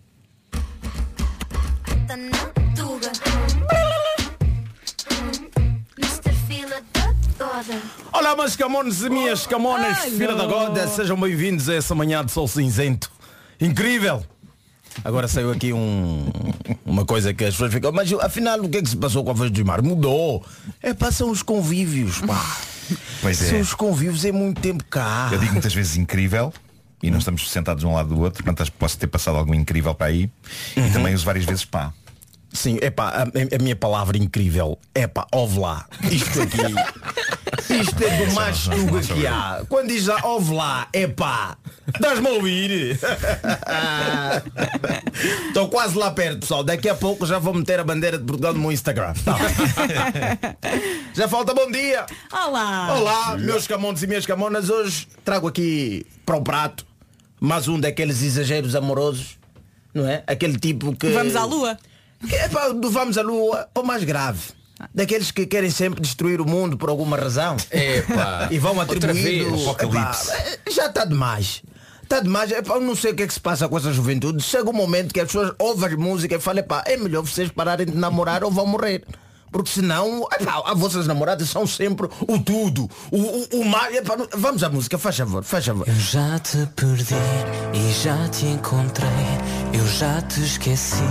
[8.17, 10.11] Olá, meus camones e minhas camonas, Alô.
[10.13, 13.11] filha da goda, sejam bem-vindos a essa manhã de sol cinzento.
[13.61, 14.25] Incrível!
[15.05, 16.31] Agora saiu aqui um,
[16.87, 19.33] uma coisa que as pessoas ficam, mas afinal o que é que se passou com
[19.33, 19.83] a voz do mar?
[19.83, 20.47] Mudou.
[20.81, 22.41] É pá, são os convívios, pá.
[23.21, 23.61] Pois São é.
[23.63, 25.31] os convívios é muito tempo cá.
[25.33, 26.53] Eu digo muitas vezes incrível
[27.03, 30.07] e não estamos sentados um lado do outro, portanto posso ter passado algo incrível para
[30.07, 30.31] aí
[30.77, 31.93] e também uso várias vezes pá.
[32.55, 33.23] Sim, é pá, a,
[33.57, 35.87] a minha palavra incrível é pá, ouve lá.
[36.09, 36.63] Isto aqui.
[37.81, 39.65] Isto é do mais tuga que há.
[39.69, 41.57] Quando diz lá, ouve lá, é pá.
[41.99, 42.99] Dás-me a ouvir.
[45.49, 46.63] Estou quase lá perto, pessoal.
[46.63, 49.15] Daqui a pouco já vou meter a bandeira de Portugal no meu Instagram.
[49.25, 49.37] Tá.
[51.13, 52.07] já falta bom dia.
[52.33, 52.95] Olá!
[52.97, 54.71] Olá, meus camones e minhas camonas.
[54.71, 56.87] Hoje trago aqui para o prato
[57.41, 59.39] mais um daqueles exageros amorosos.
[59.93, 60.23] Não é?
[60.27, 61.09] Aquele tipo que.
[61.09, 61.77] Vamos à lua.
[62.33, 64.41] É pá, do vamos à lua, ou mais grave.
[64.95, 67.57] Daqueles que querem sempre destruir o mundo por alguma razão.
[67.71, 69.63] Epá, e vão atribuir vez.
[69.63, 70.33] Apocalipse.
[70.71, 71.63] já está demais.
[72.03, 72.51] Está demais.
[72.51, 74.43] Epá, eu não sei o que é que se passa com essa juventude.
[74.43, 77.87] Chega um momento que as pessoas ouvem as músicas e falam, é melhor vocês pararem
[77.87, 79.05] de namorar ou vão morrer.
[79.55, 82.91] Porque senão, epá, as vossas namoradas são sempre o tudo.
[83.09, 83.95] O, o, o mar.
[83.95, 85.87] Epá, vamos à música, faz favor, faz favor.
[85.87, 87.15] Eu já te perdi
[87.73, 89.09] e já te encontrei.
[89.73, 91.05] Eu já te esqueci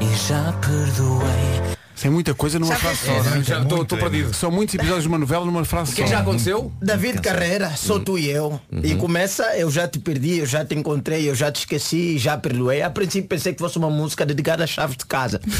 [0.00, 1.81] e já perdoei.
[2.02, 3.12] Tem muita coisa numa frase só.
[3.12, 3.42] É, é?
[3.42, 4.34] já estou- estou perdido.
[4.34, 6.08] São muitos episódios de uma novela numa frase O que só.
[6.08, 6.72] já aconteceu?
[6.82, 8.60] David Carreira, sou tu e eu.
[8.70, 8.80] Uhum.
[8.82, 12.36] E começa, eu já te perdi, eu já te encontrei, eu já te esqueci, já
[12.36, 12.82] perdoei.
[12.82, 15.40] A princípio pensei que fosse uma música dedicada às chaves de casa.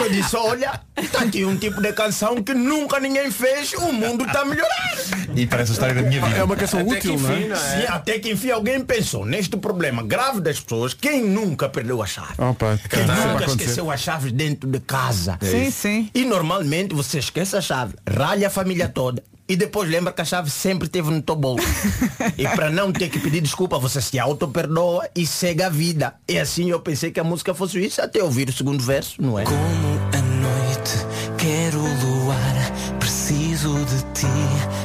[0.00, 0.80] eu disse, olha,
[1.12, 4.70] tá aqui um tipo de canção que nunca ninguém fez, o mundo está melhorando.
[5.36, 6.36] E parece a história da minha vida.
[6.38, 7.40] É uma canção Até útil, que não é?
[7.40, 12.02] enfim, Sim, até que enfim alguém pensou neste problema grave das pessoas, quem nunca perdeu
[12.02, 12.32] a chave?
[12.38, 13.12] Opa, Quem nunca
[13.44, 13.50] acontecer.
[13.62, 15.38] esqueceu as chaves dentro de casa?
[15.42, 16.08] É Sim.
[16.14, 19.22] E normalmente você esquece a chave, ralha a família toda.
[19.46, 21.66] E depois lembra que a chave sempre esteve no teu bolso.
[22.38, 26.14] e para não ter que pedir desculpa, você se auto-perdoa e segue a vida.
[26.26, 29.38] E assim eu pensei que a música fosse isso até ouvir o segundo verso, não
[29.38, 29.44] é?
[29.44, 30.96] Como a noite,
[31.36, 32.98] quero luar.
[32.98, 34.26] Preciso de ti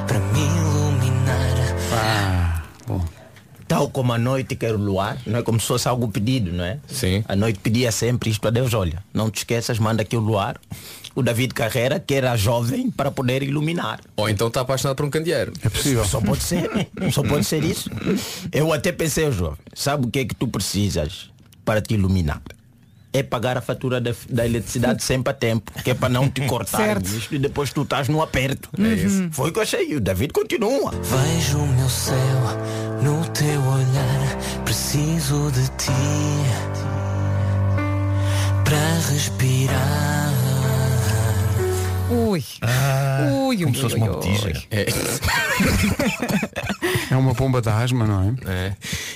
[0.05, 1.55] para me iluminar.
[1.93, 2.34] Ah.
[3.68, 6.80] Tal como a noite quero luar, não é como se fosse algo pedido, não é?
[6.88, 7.24] Sim.
[7.28, 10.59] A noite pedia sempre isto a Deus, olha, não te esqueças, manda aqui o luar.
[11.16, 14.01] O David Carreira, que era jovem, para poder iluminar.
[14.18, 15.53] Ou então está apaixonado por um candeeiro.
[15.63, 16.03] É possível.
[16.05, 16.70] Só pode ser,
[17.11, 17.89] só pode ser isso.
[18.51, 21.32] Eu até pensei, jovem, sabe o que é que tu precisas
[21.63, 22.41] para te iluminar?
[23.16, 26.41] É pagar a fatura da, da eletricidade sempre a tempo, que é para não te
[26.47, 26.97] cortar
[27.32, 28.70] e depois tu estás no aperto.
[28.78, 28.86] Uhum.
[28.86, 29.30] É isso.
[29.32, 29.91] Foi o que eu achei.
[29.91, 30.91] E o David continua.
[30.91, 32.16] Vejo o meu céu
[33.01, 34.38] no teu olhar.
[34.66, 35.91] Preciso de ti
[38.63, 40.44] para respirar.
[42.09, 42.43] Ui.
[43.31, 44.13] ui, ui, como se fosse ui, uma ui.
[44.15, 44.53] botija.
[47.09, 48.51] É uma bomba de asma, não é?
[48.51, 48.73] É,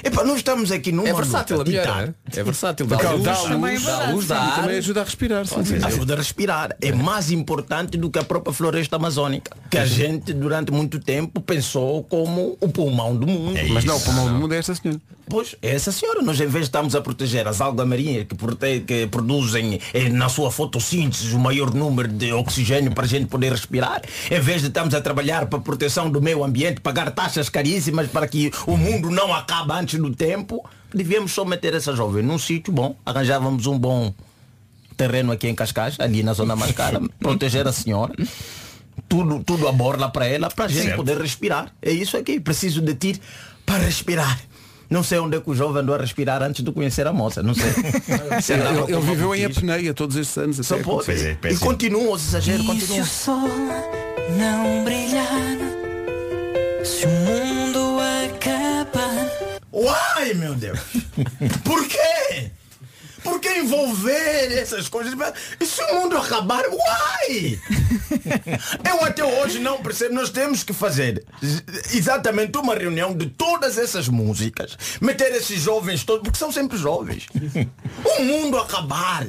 [0.07, 2.39] Epá, nós estamos aqui numa é versátil a mulher, é?
[2.39, 2.85] É versátil.
[2.87, 4.61] Dá Porque luz, dá luz, luz, dá luz, dá ar.
[4.61, 5.45] Também ajuda a respirar.
[5.45, 5.79] sim, sim.
[5.83, 6.75] Ajuda a respirar.
[6.81, 9.51] É mais importante do que a própria floresta amazônica.
[9.69, 13.59] Que a gente, durante muito tempo, pensou como o pulmão do mundo.
[13.69, 14.99] Mas não, o pulmão do mundo é esta senhora.
[15.27, 16.23] Pois, é essa senhora.
[16.23, 20.09] Nós, em vez de estarmos a proteger as algas marinhas que, prote- que produzem eh,
[20.09, 24.61] na sua fotossíntese o maior número de oxigênio para a gente poder respirar, em vez
[24.61, 28.51] de estarmos a trabalhar para a proteção do meio ambiente, pagar taxas caríssimas para que
[28.65, 30.63] o mundo não acabe antes do tempo,
[30.93, 34.13] devíamos só meter essa jovem num sítio bom, arranjávamos um bom
[34.95, 38.13] terreno aqui em Cascais, ali na zona mais cara, proteger a senhora.
[39.07, 40.97] Tudo, tudo a borla para ela, para a gente Certo.
[40.97, 41.73] poder respirar.
[41.81, 42.39] É isso aqui.
[42.39, 43.19] Preciso de ti
[43.65, 44.39] para respirar.
[44.89, 47.43] Não sei onde é que o jovem andou a respirar antes de conhecer a moça.
[47.43, 47.69] Não sei.
[48.49, 50.57] Ele, ele uma viveu em apneia todos estes anos.
[50.65, 51.05] Só até pode.
[51.05, 51.67] Pois é, e péssimo.
[51.67, 53.47] continua os exageros, E se o sol
[54.37, 55.57] não brilhar?
[56.83, 59.29] Se o mundo acabar?
[59.71, 60.79] Uai, meu Deus!
[61.63, 61.97] Por quê?
[63.49, 65.13] Que envolver essas coisas?
[65.59, 66.63] E se o mundo acabar?
[66.67, 67.59] Uai!
[68.87, 70.13] Eu até hoje não percebo.
[70.13, 71.25] Nós temos que fazer
[71.91, 74.77] exatamente uma reunião de todas essas músicas.
[75.01, 77.25] Meter esses jovens todos, porque são sempre jovens.
[78.05, 79.25] O mundo acabar.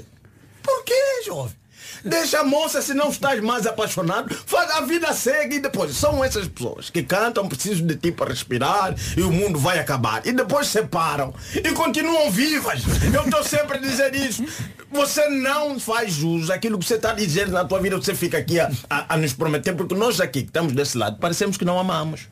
[0.62, 1.59] Por quê, jovem?
[2.05, 6.24] Deixa a moça se não estás mais apaixonado, faz a vida segue e depois são
[6.24, 10.26] essas pessoas que cantam, preciso de ti para respirar e o mundo vai acabar.
[10.26, 12.82] E depois separam e continuam vivas.
[13.12, 14.45] Eu estou sempre a dizer isso.
[14.93, 18.38] Você não faz jus àquilo que você está a dizer na tua vida, você fica
[18.38, 21.64] aqui a, a- a nos prometer, porque nós aqui que estamos desse lado parecemos que
[21.64, 22.22] não amamos.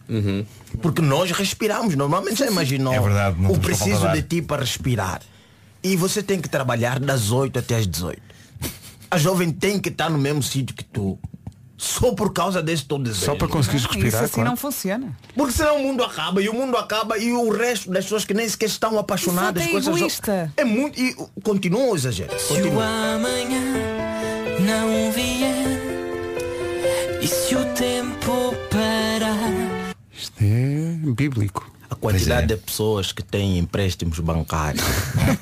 [0.83, 1.95] Porque nós respiramos.
[1.95, 5.21] Normalmente já imaginou É verdade, o preciso de ti para respirar.
[5.83, 8.21] E você tem que trabalhar das 8 até as 18.
[9.11, 11.19] A jovem tem que estar no mesmo sítio que tu.
[11.79, 13.25] Só por causa desse todo desejo.
[13.25, 14.51] Só para conseguires Isso respirar, assim claro.
[14.51, 15.17] não funciona.
[15.37, 18.35] Porque senão o mundo acaba e o mundo acaba e o resto das pessoas que
[18.35, 20.53] nem sequer estão apaixonadas Isso com é essas egoísta.
[20.57, 21.01] É muito.
[21.01, 22.37] E continua o exagero.
[22.39, 22.85] Se o Continua.
[22.85, 23.61] amanhã
[24.59, 25.79] não vier?
[27.23, 29.95] E se o tempo parar?
[30.13, 31.71] Isto é bíblico.
[31.89, 32.57] A quantidade é.
[32.57, 34.85] de pessoas que têm empréstimos bancários.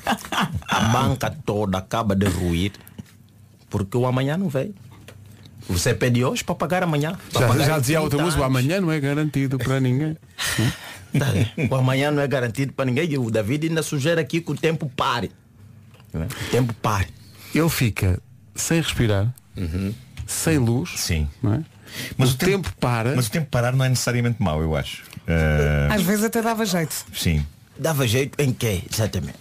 [0.69, 2.73] a banca toda acaba de ruir
[3.69, 4.73] porque o amanhã não veio.
[5.69, 7.17] Você pede hoje para pagar amanhã.
[7.33, 10.15] Já, pagar já dizia outra 30 música, o amanhã não é garantido para ninguém.
[11.17, 11.25] Tá.
[11.71, 13.09] O amanhã não é garantido para ninguém.
[13.09, 15.31] E o David ainda sugere aqui que o tempo pare.
[16.13, 16.17] É?
[16.19, 17.07] O tempo pare.
[17.55, 18.19] Ele fica
[18.53, 19.33] sem respirar,
[20.27, 21.27] sem luz, Sim.
[21.41, 21.63] não é?
[22.17, 23.15] Mas o, o tempo- tempo para.
[23.15, 25.03] Mas o tempo parar não é necessariamente mau, eu acho.
[25.25, 26.93] Ah, Às vezes até dava jeito.
[27.13, 27.43] sim.
[27.79, 28.81] Dava jeito em quê?
[28.91, 29.37] Exatamente.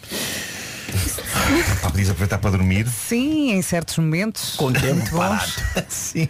[1.83, 2.87] Pá, podias aproveitar para dormir.
[2.89, 4.57] Sim, em certos momentos.
[4.57, 5.53] Com o tempo parado.
[5.89, 6.29] Sim.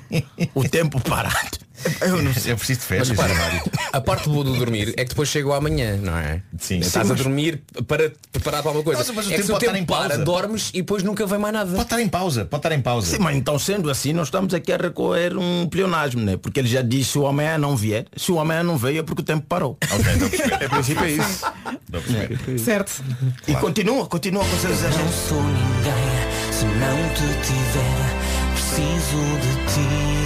[0.54, 1.65] O tempo parado.
[2.00, 2.52] Eu não sei.
[2.52, 3.08] Eu preciso de férias.
[3.10, 3.62] Mas repara,
[3.92, 6.42] a parte boa do dormir é que depois chega o amanhã, não é?
[6.58, 6.78] Sim.
[6.78, 9.04] Estás Sim, a mas- dormir para te preparar para alguma coisa.
[9.04, 10.24] Mas- mas o é que tempo o tempo em para, pausa.
[10.24, 11.70] dormes e depois nunca vem mais nada.
[11.70, 13.06] Pode estar em pausa, pode estar em pausa.
[13.16, 16.36] Sim, mas então sendo assim, nós estamos aqui a recorrer um pleonasmo, né?
[16.36, 19.02] Porque ele já disse se o amanhã não vier, se o amanhã não veio é
[19.02, 19.76] porque o tempo parou.
[19.90, 20.66] Ok.
[20.66, 21.44] Em princípio é isso.
[21.90, 22.58] Perceber.
[22.58, 23.02] Certo.
[23.46, 24.90] E continua, continua com seus Não
[25.28, 28.16] sou ninguém se não te tiver.
[28.54, 30.25] Preciso de ti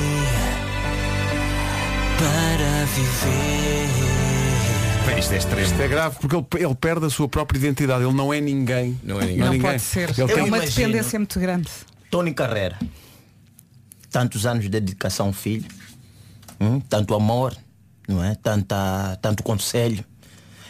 [2.20, 3.88] para viver.
[5.06, 5.60] Bem, Isto é extremo.
[5.62, 8.04] Isto é grave porque ele, ele perde a sua própria identidade.
[8.04, 9.00] Ele não é ninguém.
[9.02, 9.38] Não é ninguém.
[9.38, 9.70] Não ninguém.
[9.70, 10.10] pode ser.
[10.10, 11.70] Ele Eu é tem uma dependência muito grande.
[12.10, 12.78] Tony Carreira.
[14.10, 15.66] Tantos anos de dedicação ao filho.
[16.60, 17.56] hum, Tanto amor,
[18.06, 18.34] não é?
[18.34, 20.04] Tanta, tanto conselho.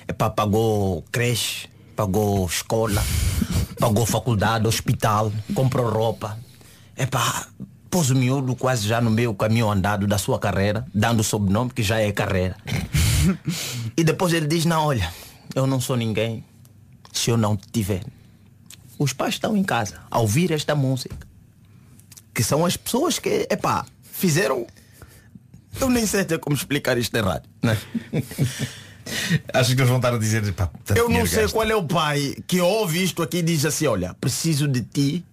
[0.06, 3.02] Epá, pagou creche, pagou escola,
[3.78, 6.38] pagou faculdade, hospital, comprou roupa.
[6.96, 7.46] Epá,
[7.90, 11.70] pôs o miúdo quase já no meio caminho andado da sua carreira, dando o sobrenome
[11.70, 12.56] que já é carreira.
[13.96, 15.12] e depois ele diz, não, olha,
[15.54, 16.44] eu não sou ninguém
[17.12, 18.04] se eu não tiver.
[18.98, 21.16] Os pais estão em casa a ouvir esta música.
[22.32, 24.66] Que são as pessoas que, epá, fizeram.
[25.80, 27.48] Eu nem sei até como explicar isto errado.
[27.62, 27.76] Né?
[29.52, 31.54] Achas que eles vão estar a dizer pá, Eu não sei gasto.
[31.54, 35.24] qual é o pai que ouve isto aqui e diz assim, olha, preciso de ti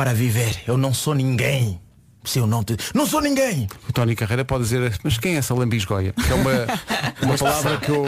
[0.00, 0.62] para viver.
[0.66, 1.78] Eu não sou ninguém.
[2.24, 2.74] Se eu não te.
[2.94, 3.68] Não sou ninguém!
[3.86, 6.14] O Tony Carreira pode dizer, mas quem é essa lambisgoia?
[6.14, 6.52] Que é uma,
[7.20, 8.06] uma palavra que eu.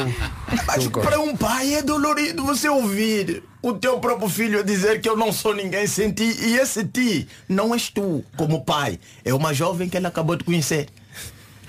[0.67, 5.19] Mas para um pai é dolorido você ouvir o teu próprio filho dizer que eu
[5.19, 8.99] não sou ninguém sem ti e esse ti não és tu como pai.
[9.23, 10.89] É uma jovem que ele acabou de conhecer.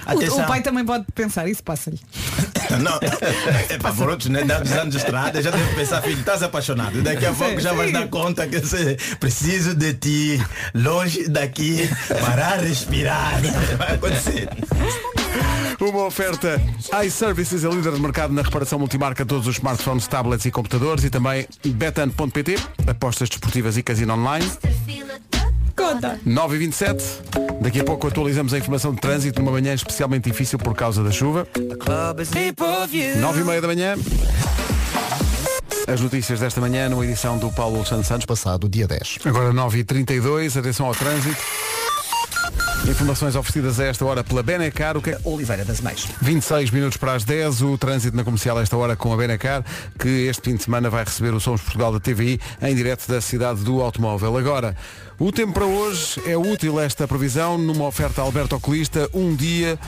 [0.08, 2.00] O, o pai também pode pensar, isso passa-lhe.
[2.82, 3.00] Não,
[3.70, 4.44] é para por outros, né?
[4.44, 7.02] Dados anos de estrada, já deve pensar, filho, estás apaixonado.
[7.02, 10.42] Daqui a Sim, pouco já vais dar conta que você preciso de ti,
[10.74, 11.90] longe daqui,
[12.20, 13.42] parar, respirar.
[13.78, 14.50] Vai acontecer.
[15.80, 16.62] Uma oferta
[17.06, 21.04] iServices, a líder de mercado na reparação multimarca de todos os smartphones, tablets e computadores
[21.04, 22.56] e também betan.pt,
[22.88, 24.50] apostas desportivas e casino online.
[25.94, 26.20] Conta.
[26.26, 27.04] 9 e 27
[27.62, 31.12] Daqui a pouco atualizamos a informação de trânsito numa manhã especialmente difícil por causa da
[31.12, 31.48] chuva.
[33.18, 33.96] 9 e meia da manhã.
[35.88, 38.26] As notícias desta manhã numa edição do Paulo Santos Santos.
[38.26, 39.20] Passado dia 10.
[39.24, 41.38] Agora 9 e 32 atenção ao trânsito.
[42.88, 44.98] Informações oferecidas a esta hora pela Benecar.
[44.98, 45.20] O que é...
[45.24, 46.06] Oliveira das Mães.
[46.22, 49.64] 26 minutos para as 10, o trânsito na comercial a esta hora com a Benacar,
[49.98, 53.22] que este fim de semana vai receber o Somos Portugal da TVI em direto da
[53.22, 54.38] cidade do automóvel.
[54.38, 54.76] Agora,
[55.18, 59.80] o tempo para hoje é útil esta previsão numa oferta Alberto Oculista, um dia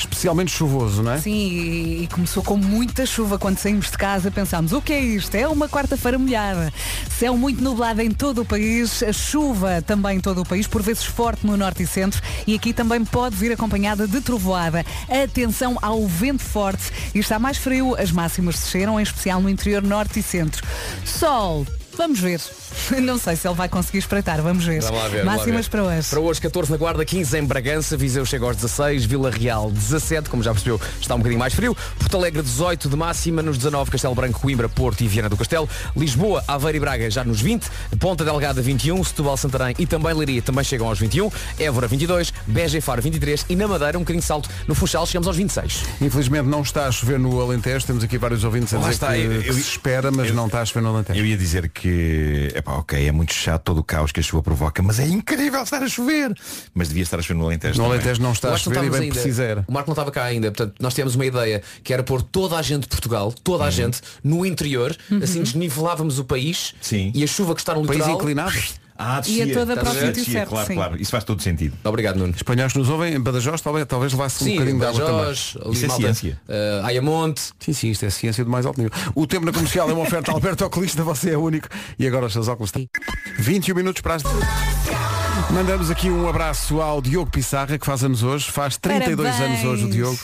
[0.00, 1.18] especialmente chuvoso, não é?
[1.18, 4.30] Sim, e, começou com muita chuva quando saímos de casa.
[4.30, 5.34] Pensámos, o que é isto?
[5.34, 6.72] É uma quarta-feira molhada.
[7.18, 11.04] Céu muito nublado em todo o país, chuva também em todo o país, por vezes
[11.04, 14.84] forte no norte e centro, e aqui também pode vir acompanhada de trovoada.
[15.08, 17.94] Atenção ao vento forte e está mais frio.
[17.96, 20.66] As máximas desceram, em especial no interior norte e centro.
[21.04, 21.66] Sol.
[22.00, 22.40] Vamos ver.
[23.02, 24.40] Não sei se ele vai conseguir espreitar.
[24.40, 24.80] Vamos ver.
[24.80, 25.16] Vamos lá ver.
[25.18, 25.70] vamos lá Máximas ver.
[25.70, 26.08] para hoje.
[26.08, 30.30] Para hoje, 14 na Guarda, 15 em Bragança, Viseu chega aos 16, Vila Real 17,
[30.30, 31.76] como já percebeu, está um bocadinho mais frio.
[31.98, 35.68] Porto Alegre 18 de máxima, nos 19 Castelo Branco, Coimbra, Porto e Viana do Castelo.
[35.94, 40.40] Lisboa, Aveiro e Braga já nos 20, Ponta Delgada 21, Setúbal, Santarém e também Leiria
[40.40, 44.22] também chegam aos 21, Évora 22, Beja e Faro 23 e na Madeira um bocadinho
[44.22, 44.48] de salto.
[44.66, 45.84] No Funchal chegamos aos 26.
[46.00, 49.20] Infelizmente não está a chover no Alentejo, temos aqui vários ouvintes a dizer está, que,
[49.20, 51.18] eu- que eu- se espera, mas não está a chover no Alentejo.
[51.20, 51.89] Eu ia dizer que,
[52.54, 55.62] epá, ok, é muito chato todo o caos que a chuva provoca, mas é incrível
[55.62, 56.32] estar a chover.
[56.74, 57.78] Mas devia estar a chover no Alentejo.
[57.78, 57.98] No também.
[57.98, 59.14] Alentejo não está a acho que não chover e bem ainda.
[59.14, 59.64] precisa era.
[59.68, 62.56] O Marco não estava cá ainda, portanto nós tivemos uma ideia que era pôr toda
[62.56, 67.12] a gente de Portugal, toda a gente, no interior, assim desnivelávamos o país Sim.
[67.14, 68.16] e a chuva que está no País litoral.
[68.16, 68.56] inclinado.
[69.02, 70.74] Ah, Ia descia, toda estás para o sítio certo, Claro, sim.
[70.74, 71.00] claro.
[71.00, 71.74] Isso faz todo sentido.
[71.84, 72.34] Obrigado, Nuno.
[72.36, 75.32] Espanhóis que nos ouvem, em Badajoz talvez, talvez levasse um bocadinho de água também.
[75.32, 76.40] Isso é malta, ciência.
[76.48, 77.40] eh, Ayamonte.
[77.58, 78.96] Sim, sim, isto é ciência do mais alto nível.
[79.14, 81.68] O tempo na comercial é uma oferta Alberto Oculista, você é único.
[81.98, 82.88] E agora os seus óculos têm
[83.38, 84.22] 21 minutos para as.
[85.50, 88.50] Mandamos aqui um abraço ao Diogo Pissarra, que faz anos hoje.
[88.50, 89.60] Faz 32 Parabéns.
[89.60, 90.18] anos hoje o Diogo.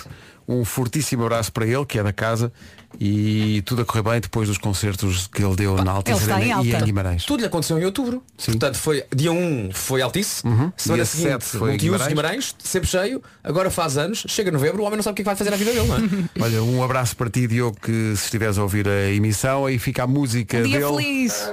[0.49, 2.53] Um fortíssimo abraço para ele, que é da casa.
[2.99, 6.53] E tudo a correr bem depois dos concertos que ele deu na Altice está em
[6.53, 7.25] Arena e em Guimarães.
[7.27, 8.23] Tudo lhe aconteceu em outubro.
[8.43, 12.09] Portanto, foi dia 1 foi Altice, semana Dia seguinte 7 foi Guimarães.
[12.09, 15.25] Guimarães, sempre cheio, agora faz anos, chega novembro, o homem não sabe o que é
[15.25, 16.01] que vai fazer na vida dele, não é?
[16.43, 20.05] Olha, um abraço para ti, Diogo, que se estiveres a ouvir a emissão, aí fica
[20.05, 20.97] a música Um dia dele.
[20.97, 21.51] feliz.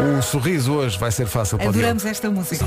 [0.00, 1.78] Um sorriso hoje vai ser fácil para o Diogo.
[1.86, 2.64] Adoramos esta música.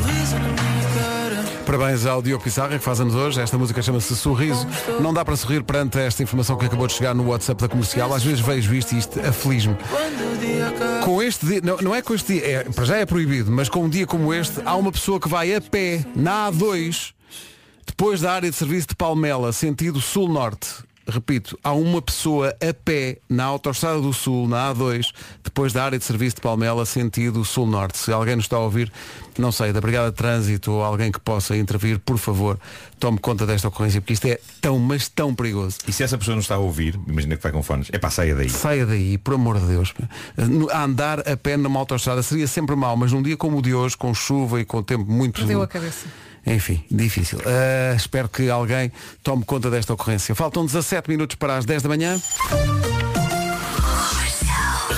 [1.74, 3.42] Parabéns ao Diogo Pissarra, que faz anos hoje.
[3.42, 4.68] Esta música chama-se Sorriso.
[5.02, 8.14] Não dá para sorrir perante esta informação que acabou de chegar no WhatsApp da comercial.
[8.14, 9.76] Às vezes vejo isto e isto aflige-me.
[11.04, 13.70] Com este dia, não, não é com este dia, é, para já é proibido, mas
[13.70, 17.12] com um dia como este, há uma pessoa que vai a pé na A2,
[17.88, 20.68] depois da área de serviço de Palmela, sentido sul-norte.
[21.08, 25.08] Repito, há uma pessoa a pé na Autostrada do Sul, na A2,
[25.44, 27.98] depois da área de serviço de Palmela, sentido sul-norte.
[27.98, 28.92] Se alguém nos está a ouvir,
[29.38, 32.58] não sei, da Brigada de Trânsito ou alguém que possa intervir, por favor,
[33.00, 35.78] tome conta desta ocorrência, porque isto é tão, mas tão perigoso.
[35.86, 38.10] E se essa pessoa não está a ouvir, imagina que vai com fones, é pá,
[38.10, 38.50] saia daí.
[38.50, 39.94] Saia daí, por amor de Deus.
[40.72, 43.74] A andar a pé numa autostrada seria sempre mau, mas num dia como o de
[43.74, 45.40] hoje, com chuva e com tempo muito.
[45.42, 46.08] Perdeu a cabeça.
[46.46, 47.40] Enfim, difícil.
[47.46, 48.92] Ah, espero que alguém
[49.22, 50.36] tome conta desta ocorrência.
[50.36, 52.22] Faltam 17 minutos para as 10 da manhã.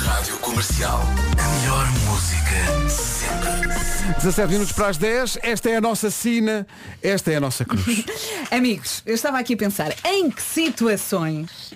[0.06, 1.02] Rádio Comercial.
[1.38, 4.16] A melhor música sempre.
[4.18, 5.38] 17 minutos para as 10.
[5.44, 6.66] Esta é a nossa sina,
[7.02, 8.04] esta é a nossa cruz.
[8.50, 11.74] Amigos, eu estava aqui a pensar em que situações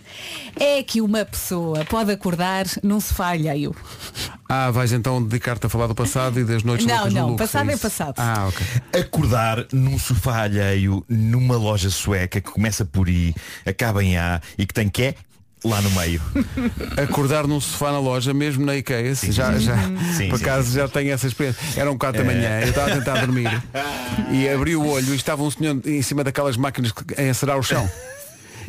[0.59, 3.75] é que uma pessoa pode acordar num sofá alheio.
[4.51, 7.27] Ah, vais então dedicar-te a falar do passado e das noites Não, loucas no não,
[7.29, 7.81] Lux, passado é isso?
[7.83, 8.15] passado.
[8.17, 8.99] Ah, ok.
[8.99, 14.65] Acordar num sofá alheio, numa loja sueca que começa por I, acaba em A e
[14.65, 15.15] que tem que é
[15.63, 16.19] lá no meio.
[16.97, 19.59] Acordar num sofá na loja, mesmo na IKEA, já, sim.
[19.59, 19.77] já,
[20.17, 21.61] Sim, por sim, acaso já tenho essa experiência.
[21.79, 23.51] Eram 4 da manhã, eu estava a tentar dormir
[24.31, 27.57] e abri o olho e estava um senhor em cima daquelas máquinas que- a encerar
[27.59, 27.87] o chão.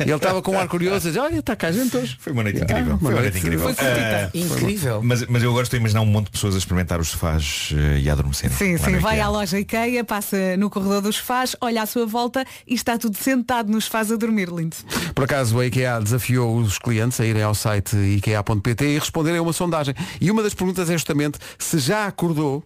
[0.00, 2.16] Ele estava com um ar curioso a dizer, olha, está cá gente hoje.
[2.20, 2.92] Foi uma noite Ah, incrível.
[2.92, 3.74] uma Foi uma noite- incrível.
[3.74, 3.86] foi.
[3.86, 5.02] Ah, Incrível.
[5.02, 7.70] Mas, mas eu agora estou a imaginar um monte de pessoas a experimentar os sofás
[7.76, 8.56] eh, e a adormecerem.
[8.56, 12.44] Sim, sim, vai à loja IKEA, passa no corredor dos sofás, olha à sua volta
[12.66, 14.76] e está tudo sentado nos sofás a dormir, lindo.
[15.14, 19.42] Por acaso a IKEA desafiou os clientes a irem ao site ikea.pt e responderem a
[19.42, 19.94] uma sondagem.
[20.20, 22.64] E uma das perguntas é justamente se já acordou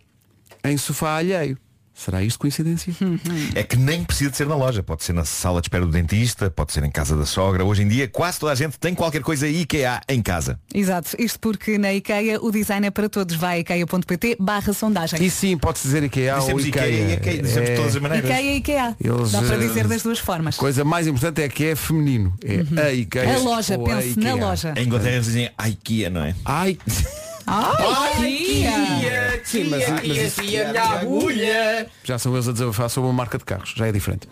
[0.62, 1.58] em sofá alheio.
[1.94, 2.92] Será isto coincidência?
[3.54, 5.92] É que nem precisa de ser na loja, pode ser na sala de espera do
[5.92, 7.64] dentista, pode ser em casa da sogra.
[7.64, 10.58] Hoje em dia quase toda a gente tem qualquer coisa IKEA em casa.
[10.74, 13.36] Exato, isto porque na IKEA o design é para todos.
[13.36, 15.22] Vai a ikea.pt barra sondagem.
[15.22, 16.88] E sim, pode-se dizer IKEA ou Dissemos IKEA.
[16.88, 18.30] IKEA e IKEA, dissemos de todas as maneiras.
[18.30, 18.96] IKEA e IKEA.
[19.00, 20.56] Eles, Dá para eh, dizer das duas formas.
[20.56, 22.34] Coisa mais importante é que é feminino.
[22.42, 23.36] É a IKEA.
[23.36, 24.74] A loja, ou a pense na loja.
[24.76, 26.34] Em Inglaterra eles dizem IKEA, não é?
[26.44, 26.76] Ai.
[27.46, 29.40] Ai, IKEA!
[29.44, 31.86] Sim, mas, mas isso- a minha agulha.
[32.02, 33.74] já são eles a desabafar sobre uma marca de carros.
[33.76, 34.28] Já é diferente.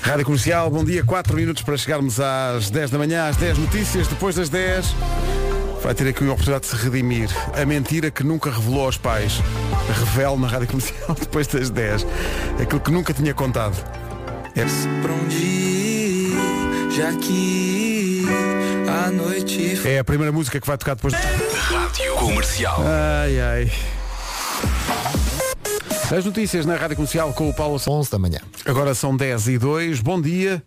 [0.00, 4.06] Rádio Comercial, bom dia, 4 minutos para chegarmos às 10 da manhã, às 10 notícias,
[4.06, 4.86] depois das 10
[5.82, 7.28] vai ter aqui uma oportunidade de se redimir.
[7.60, 9.34] A mentira que nunca revelou aos pais.
[9.88, 12.06] Revele na Rádio Comercial depois das 10.
[12.62, 13.76] Aquilo que nunca tinha contado.
[14.56, 14.64] É...
[15.02, 16.36] Pra onde ir,
[16.96, 17.32] já que
[18.94, 21.12] a noite é a primeira música que vai tocar depois.
[21.14, 22.80] Rádio Comercial.
[22.86, 23.72] Ai ai.
[26.16, 28.38] As notícias na Rádio Comercial com o Paulo 11 da manhã.
[28.64, 30.00] Agora são 10 e 2.
[30.00, 30.62] Bom dia.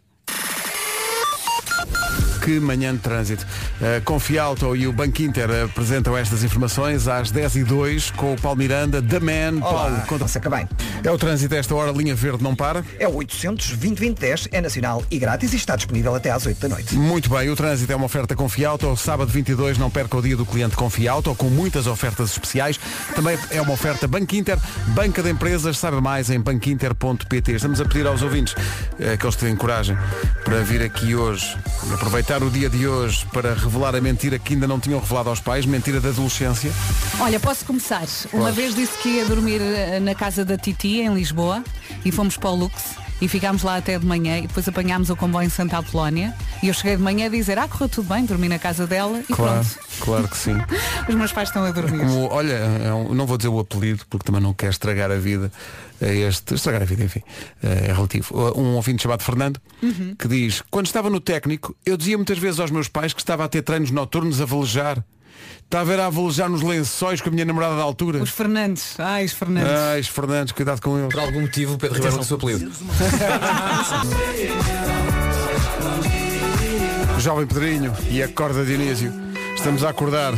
[2.47, 3.45] Que manhã de trânsito.
[3.81, 8.39] A Confialto e o Banco Inter apresentam estas informações às 10 e 2 com o
[8.39, 9.59] Paulo Miranda, The Man.
[9.59, 10.65] Olá, Paulo, conta- você que bem.
[11.03, 12.85] É o trânsito a esta hora, linha verde não para.
[12.97, 16.69] É o 800 2010 é nacional e grátis e está disponível até às 8 da
[16.69, 16.95] noite.
[16.95, 18.95] Muito bem, o trânsito é uma oferta Confiauto.
[18.95, 22.79] Sábado 22 não perca o dia do cliente Confiauto, com muitas ofertas especiais.
[23.13, 24.57] Também é uma oferta Banco Inter,
[24.95, 25.77] Banca de Empresas.
[25.77, 27.51] Saiba mais em banquinter.pt.
[27.55, 28.55] Estamos a pedir aos ouvintes
[28.97, 29.97] eh, que eles tenham coragem
[30.45, 31.89] para vir aqui hoje e
[32.37, 35.39] aproveitar o dia de hoje para revelar a mentira que ainda não tinham revelado aos
[35.39, 36.71] pais, mentira da adolescência.
[37.19, 38.05] Olha, posso começar.
[38.31, 41.63] Uma vez disse que ia dormir eh, na casa da Titi, em Lisboa,
[42.05, 42.73] e fomos para o Lux.
[43.19, 46.67] E ficámos lá até de manhã e depois apanhámos o comboio em Santa Apolónia e
[46.67, 49.33] eu cheguei de manhã a dizer, ah, correu tudo bem, dormi na casa dela e
[49.33, 49.79] Claro, pronto.
[50.01, 50.55] claro que sim.
[51.09, 51.97] Os meus pais estão a dormir.
[51.97, 55.51] Como, olha, é não vou dizer o apelido porque também não quero estragar a vida
[56.01, 56.53] a este.
[56.55, 57.21] Estragar a vida, enfim,
[57.63, 58.33] é relativo.
[58.55, 60.15] Um ouvinte chamado Fernando Uhum.
[60.17, 63.43] que diz, quando estava no técnico, eu dizia muitas vezes aos meus pais que estava
[63.45, 65.03] a ter treinos noturnos a velejar.
[65.63, 68.23] Estava a velejar nos lençóis com a minha namorada da altura.
[68.23, 69.69] Os Fernandes, ai, os Fernandes.
[69.71, 71.13] Ai, os Fernandes, cuidado com eles.
[71.13, 72.71] Por algum motivo, o Pedro Ribeiro não o seu apelido.
[77.19, 79.26] Jovem Pedrinho e a corda Dionísio.
[79.57, 80.33] Estamos a acordar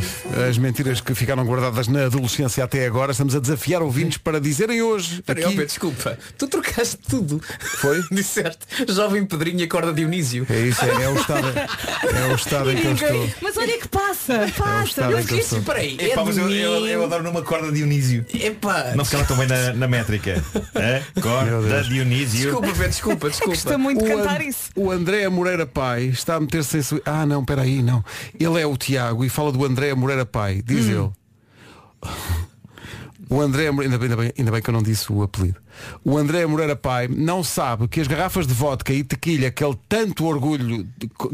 [0.48, 3.12] as mentiras que ficaram guardadas na adolescência até agora.
[3.12, 5.22] Estamos a desafiar ouvintes para dizerem hoje.
[5.22, 6.18] Peraí, aqui- Pedro, desculpa.
[6.36, 7.40] Tu trocaste tudo.
[7.78, 8.02] Foi?
[8.10, 8.58] Disseste
[8.88, 10.46] jovem Pedrinho e acorda Dionísio.
[10.50, 13.30] É isso, é, é o estado, é o estado em que eu estou.
[13.40, 14.84] Mas olha que passa, passa.
[14.84, 17.70] estado em que eu fiz- Peraí, é Epá, mas eu, eu, eu adoro numa corda
[17.70, 18.24] Dionísio.
[18.34, 18.92] Epá.
[18.96, 20.42] Não ficava tão bem na, na métrica.
[21.14, 21.82] Meu Corda.
[21.84, 22.40] Dionísio.
[22.50, 23.52] Desculpa, Pedro, desculpa, desculpa.
[23.52, 24.70] Custa muito O cantar An- isso.
[24.74, 26.82] O André Moreira Pai está a meter-se em...
[26.82, 28.04] su- Ah, não, peraí, não.
[28.38, 30.62] Ele é o Tiago e fala do André Moreira Pai.
[30.64, 30.90] Diz Hum.
[30.90, 31.10] ele.
[33.28, 35.56] O André Moreira, ainda bem, ainda, bem, ainda bem que eu não disse o apelido.
[36.04, 39.78] O André Moreira Pai não sabe que as garrafas de vodka e tequilha que ele
[39.88, 40.84] tanto orgulho,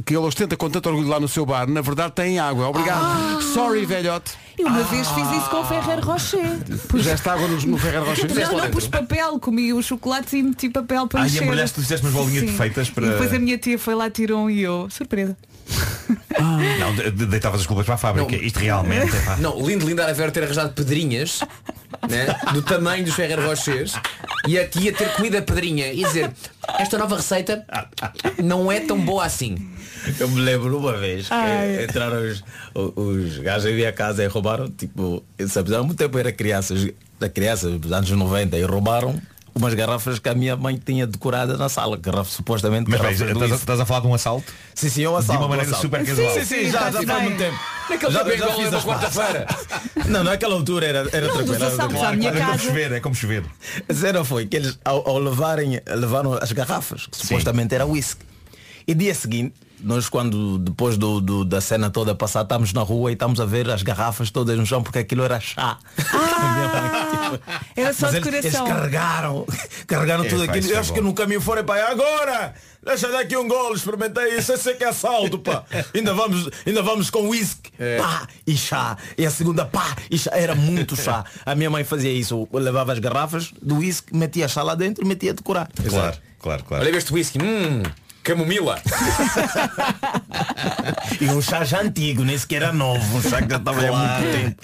[0.04, 2.68] que ele ostenta com tanto orgulho lá no seu bar, na verdade têm água.
[2.68, 3.00] Obrigado.
[3.02, 3.38] Ah.
[3.54, 4.32] Sorry, velhote.
[4.58, 6.58] Eu uma vez fiz isso com o Ferrer Rocher.
[6.86, 8.34] Puseste água no, no Ferrer Rocher?
[8.34, 11.44] Não, não pus papel, comi os chocolates e meti papel para Ah, e encher.
[11.44, 12.46] embrulhaste, tu fizeste umas bolinhas Sim.
[12.48, 14.86] perfeitas para- E depois a minha tia foi lá, tirou um e eu.
[14.90, 15.34] Surpresa.
[16.78, 18.36] Não, de- de- deitavas as culpas para a fábrica.
[18.36, 19.36] Isto realmente é pá.
[19.36, 21.40] Não, lindo, lindo era a Vera ter arranjado pedrinhas
[22.08, 23.94] né, do tamanho dos Ferrer Rochers
[24.46, 26.30] e a tia ter comido a pedrinha e dizer
[26.78, 27.64] esta nova receita
[28.42, 29.56] não é tão boa assim.
[30.20, 31.84] Eu me lembro uma vez que Ai.
[31.84, 32.44] entraram os,
[32.74, 36.74] os, os gajos aí a casa e roubaram, tipo, sabes, há muito tempo era criança,
[37.18, 39.20] da criança, dos anos 90, e roubaram
[39.56, 43.28] umas garrafas que a minha mãe tinha decorada na sala, garrafas supostamente Mas garrafas bem,
[43.28, 43.62] estás, a- whisky.
[43.62, 44.52] estás a falar de um assalto?
[44.74, 45.32] Sim, sim, é um assalto.
[45.32, 45.82] De uma um maneira assalto.
[45.86, 46.34] super casual.
[46.34, 47.58] Sim, sim, já, já faz muito tempo.
[47.88, 49.46] Naquele Já- já fiz quarta-feira.
[50.06, 51.54] Não, naquela altura era, era Não, tranquilo.
[51.64, 53.44] era à minha é como chover, é como chover.
[53.88, 58.24] A cena foi que eles ao, ao levarem, levaram as garrafas, que supostamente era whisky.
[58.86, 63.10] E dia seguinte, nós quando depois do, do- da cena toda passar, estamos na rua
[63.10, 65.78] e estamos a ver as garrafas todas no chão porque aquilo era chá.
[67.74, 68.66] Era só Mas eles, eles decoração.
[68.66, 69.46] carregaram,
[69.86, 70.66] carregaram É, tudo aquilo.
[70.70, 70.94] Eu é acho bom.
[70.94, 72.54] que no caminho fora para agora.
[72.84, 75.64] Deixa daqui um golo, experimentei isso, esse é que é saldo, pá.
[75.92, 78.96] Ainda vamos, ainda vamos com whisky, pá, e chá.
[79.18, 80.30] E a segunda, pá, e chá.
[80.34, 81.24] Era muito chá.
[81.44, 85.04] A minha mãe fazia isso, eu levava as garrafas do whisky, metia chá lá dentro
[85.04, 85.68] e metia a decorar.
[85.88, 86.84] Claro, claro, claro.
[86.84, 87.82] Olha este whisky, hum,
[88.26, 88.78] camomila.
[91.20, 93.92] E um chá já antigo, nem sequer era novo, um chá que já estava há
[93.92, 94.56] muito tempo.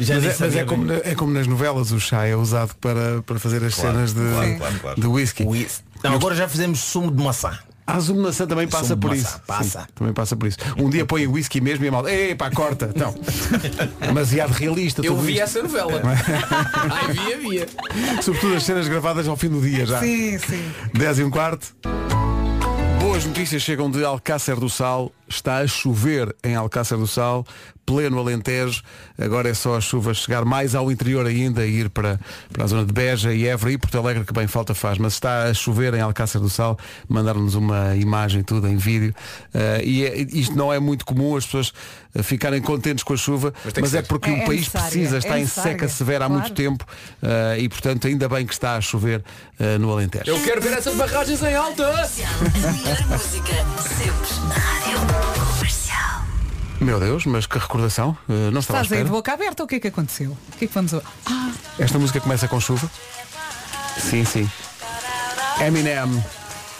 [0.00, 2.74] Já Mas, nem é, mas é como, é como nas novelas, o chá é usado
[2.80, 5.00] para, para fazer as Claro, cenas de, claro, claro, claro.
[5.00, 5.44] de whisky.
[5.44, 5.84] Whisky.
[6.02, 7.58] Não, agora já fizemos sumo de maçã.
[7.86, 9.40] A Zoom maçã também passa Sumo de por maçã, isso.
[9.46, 9.80] passa.
[9.80, 10.58] Sim, também passa por isso.
[10.78, 12.10] Um dia põe o whisky mesmo e a malta.
[12.12, 12.90] Epá, corta.
[12.94, 13.12] Então.
[14.00, 15.04] Demasiado realista.
[15.04, 15.42] Eu vi isto.
[15.42, 16.00] essa novela.
[16.08, 17.66] Ai, via, via.
[18.22, 19.98] Sobretudo as cenas gravadas ao fim do dia já.
[20.00, 20.62] Sim, sim.
[20.94, 21.74] 10 e um quarto.
[23.20, 25.12] Boas notícias chegam de Alcácer do Sal.
[25.28, 27.46] Está a chover em Alcácer do Sal,
[27.84, 28.82] pleno Alentejo.
[29.18, 32.18] Agora é só a chuva chegar mais ao interior ainda e ir para,
[32.50, 34.96] para a zona de Beja e Évora e Porto Alegre, que bem falta faz.
[34.96, 36.78] Mas está a chover em Alcácer do Sal.
[37.08, 39.14] Mandaram-nos uma imagem, tudo em vídeo.
[39.52, 41.74] Eh, e é- isto não é muito comum as pessoas
[42.22, 45.18] ficarem contentes com a chuva, Mas mas, é porque É- o é país precisa, é
[45.18, 46.42] está em seca severa há claro.
[46.42, 46.84] muito tempo
[47.22, 49.22] eh, e portanto ainda bem que está a chover
[49.58, 50.24] eh, no Alentejo.
[50.26, 51.86] Eu quero ver essas barragens em alta.
[51.88, 51.92] A
[52.72, 53.52] melhor música
[53.96, 56.22] sempre na rádio comercial.
[56.80, 58.16] Meu Deus, mas que recordação.
[58.28, 60.30] Eh, não estava Estás aí de boca aberta, o que é que aconteceu?
[60.32, 60.92] O que é que vamos?
[60.94, 62.90] Ah, Esta música começa com chuva?
[63.98, 64.50] Sim, sim.
[65.60, 66.22] Eminem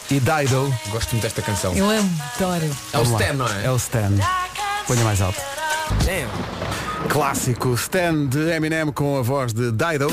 [0.09, 0.73] e Dido.
[0.89, 1.73] Gosto muito desta canção.
[1.75, 2.69] eu adoro.
[2.91, 3.03] É o.
[3.03, 3.65] Stan, não é?
[3.65, 4.11] É o Stan.
[4.91, 5.39] Ponha mais alto.
[7.07, 10.07] Clássico Stan de Eminem com a voz de Dido.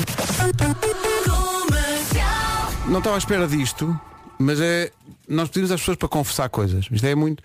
[2.87, 3.99] Não estava à espera disto,
[4.39, 4.89] mas é.
[5.27, 6.87] Nós pedimos às pessoas para confessar coisas.
[6.89, 7.43] Isto é muito.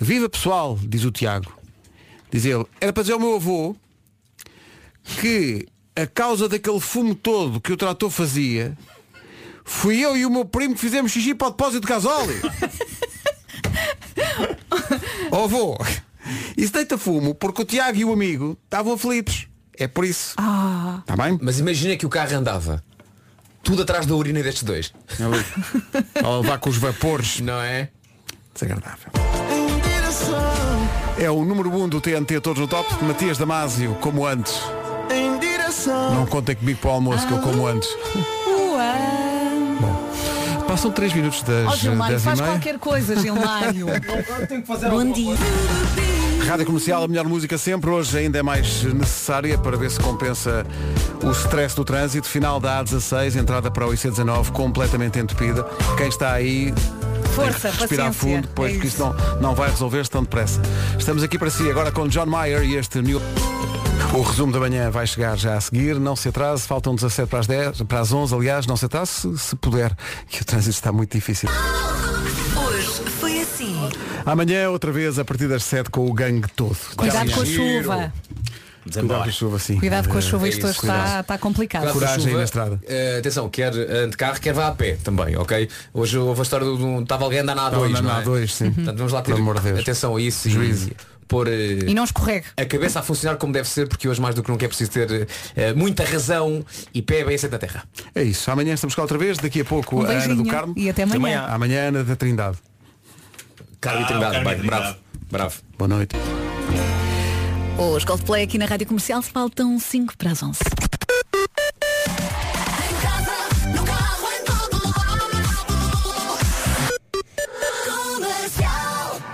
[0.00, 1.52] Viva pessoal, diz o Tiago.
[2.30, 3.74] Diz ele, era para dizer ao meu avô
[5.20, 5.66] que
[5.96, 8.78] a causa daquele fumo todo que o trator fazia
[9.64, 12.40] fui eu e o meu primo que fizemos xixi para o depósito de gasóleo.
[15.32, 15.76] Ó avô,
[16.56, 19.48] isso deita fumo porque o Tiago e o amigo estavam aflitos.
[19.78, 20.34] É por isso.
[20.38, 21.38] Ah, Está bem?
[21.42, 22.82] Mas imagina que o carro andava.
[23.62, 24.92] Tudo atrás da urina destes dois.
[26.22, 27.40] Ao levar com os vapores.
[27.40, 27.90] Não é?
[28.54, 29.12] Desagradável.
[31.18, 33.04] É o número 1 um do TNT Todos no Top.
[33.04, 34.54] Matias Damasio, como antes.
[36.14, 37.88] Não contem comigo para o almoço que eu como antes.
[39.82, 40.10] uau.
[40.66, 43.86] Passam 3 minutos das Ó Gilmário, 10 e faz qualquer coisa, Gilmário.
[44.90, 45.36] Bom dia.
[46.46, 47.90] Rádio Comercial, a melhor música sempre.
[47.90, 50.64] Hoje ainda é mais necessária para ver se compensa
[51.22, 52.28] o stress do trânsito.
[52.28, 55.64] Final da A16, entrada para o IC19 completamente entupida.
[55.96, 56.72] Quem está aí
[57.34, 58.12] Força, respirar paciência.
[58.12, 58.96] fundo, pois É porque isso.
[59.02, 60.60] isso não, não vai resolver-se tão depressa.
[60.98, 63.20] Estamos aqui para si agora com John Mayer e este New.
[64.14, 67.40] O resumo da manhã vai chegar já a seguir, não se atrase, faltam 17 para
[67.40, 69.94] as 10, para as 11, aliás, não se atrase se, se puder,
[70.28, 71.48] que o trânsito está muito difícil.
[74.26, 76.76] Amanhã, outra vez, a partir das 7 com o gangue todo.
[76.96, 78.12] Cuidado com a chuva.
[78.82, 79.78] Cuidado com a chuva, sim.
[79.80, 81.82] Cuidado com a chuva, É isto hoje está, está complicado.
[81.82, 82.38] Cuidado a Coragem chuva.
[82.38, 82.80] na estrada.
[82.86, 85.68] Eh, atenção, quer ande de carro, quer vá a pé também, ok?
[85.94, 86.76] Hoje houve a história do.
[86.76, 88.24] do- Estava alguém a andar na A2, Estava não na é?
[88.24, 88.70] A2, sim.
[88.72, 89.80] Portanto, vamos lá ter Pelo amor de Deus.
[89.80, 90.90] atenção a isso Juízo.
[90.90, 90.96] e
[91.26, 92.46] pôr eh, E não escorregue.
[92.56, 94.90] a cabeça a funcionar como deve ser, porque hoje mais do que nunca é preciso
[94.92, 96.64] ter eh, muita razão
[96.94, 97.82] e pé bem aceito na terra.
[98.14, 98.48] É isso.
[98.52, 99.36] Amanhã estamos cá outra vez.
[99.38, 100.74] Daqui a pouco Um a Ana beijinho do Carmo.
[100.76, 101.44] e até amanhã.
[101.48, 102.56] Amanhã Ana da Trindade.
[103.80, 104.96] Carlos e Trindade, bem, bravo,
[105.30, 105.60] bravo.
[105.78, 106.16] Boa noite.
[107.78, 110.58] Os Coldplay aqui na Rádio Comercial faltam 5 para as 11.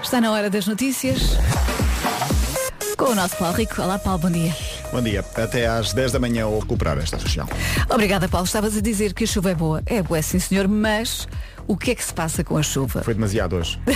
[0.02, 1.20] Está na hora das notícias.
[2.98, 3.80] Com o nosso Paulo Rico.
[3.80, 4.54] Olá Paulo, bom dia.
[4.92, 5.24] Bom dia.
[5.36, 7.48] Até às 10 da manhã ou recuperar esta região.
[7.88, 8.44] Obrigada Paulo.
[8.44, 9.82] Estavas a dizer que a chuva é boa.
[9.86, 11.26] É boa sim senhor, mas
[11.66, 13.02] o que é que se passa com a chuva?
[13.02, 13.78] Foi demasiado hoje.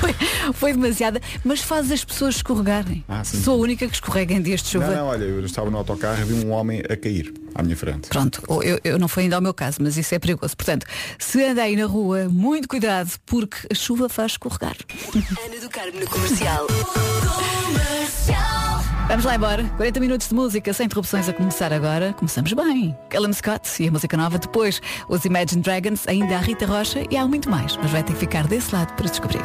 [0.00, 0.14] Foi,
[0.52, 3.04] foi demasiada, mas faz as pessoas escorregarem.
[3.08, 3.40] Ah, sim.
[3.40, 4.86] Sou a única que escorrega em dias de chuva.
[4.88, 7.76] Não, não, olha, eu estava no autocarro e vi um homem a cair à minha
[7.76, 8.08] frente.
[8.08, 10.56] Pronto, eu, eu não foi ainda ao meu caso, mas isso é perigoso.
[10.56, 10.86] Portanto,
[11.18, 14.76] se anda aí na rua, muito cuidado, porque a chuva faz escorregar.
[15.14, 16.66] Ana do Carmo no comercial.
[19.08, 19.64] Vamos lá embora.
[19.76, 22.12] 40 minutos de música sem interrupções a começar agora.
[22.14, 22.96] Começamos bem.
[23.08, 24.80] Callum Scott e a música nova depois.
[25.08, 27.76] Os Imagine Dragons, ainda a Rita Rocha e há muito mais.
[27.76, 29.40] Mas vai ter que ficar desse lado para descobrir.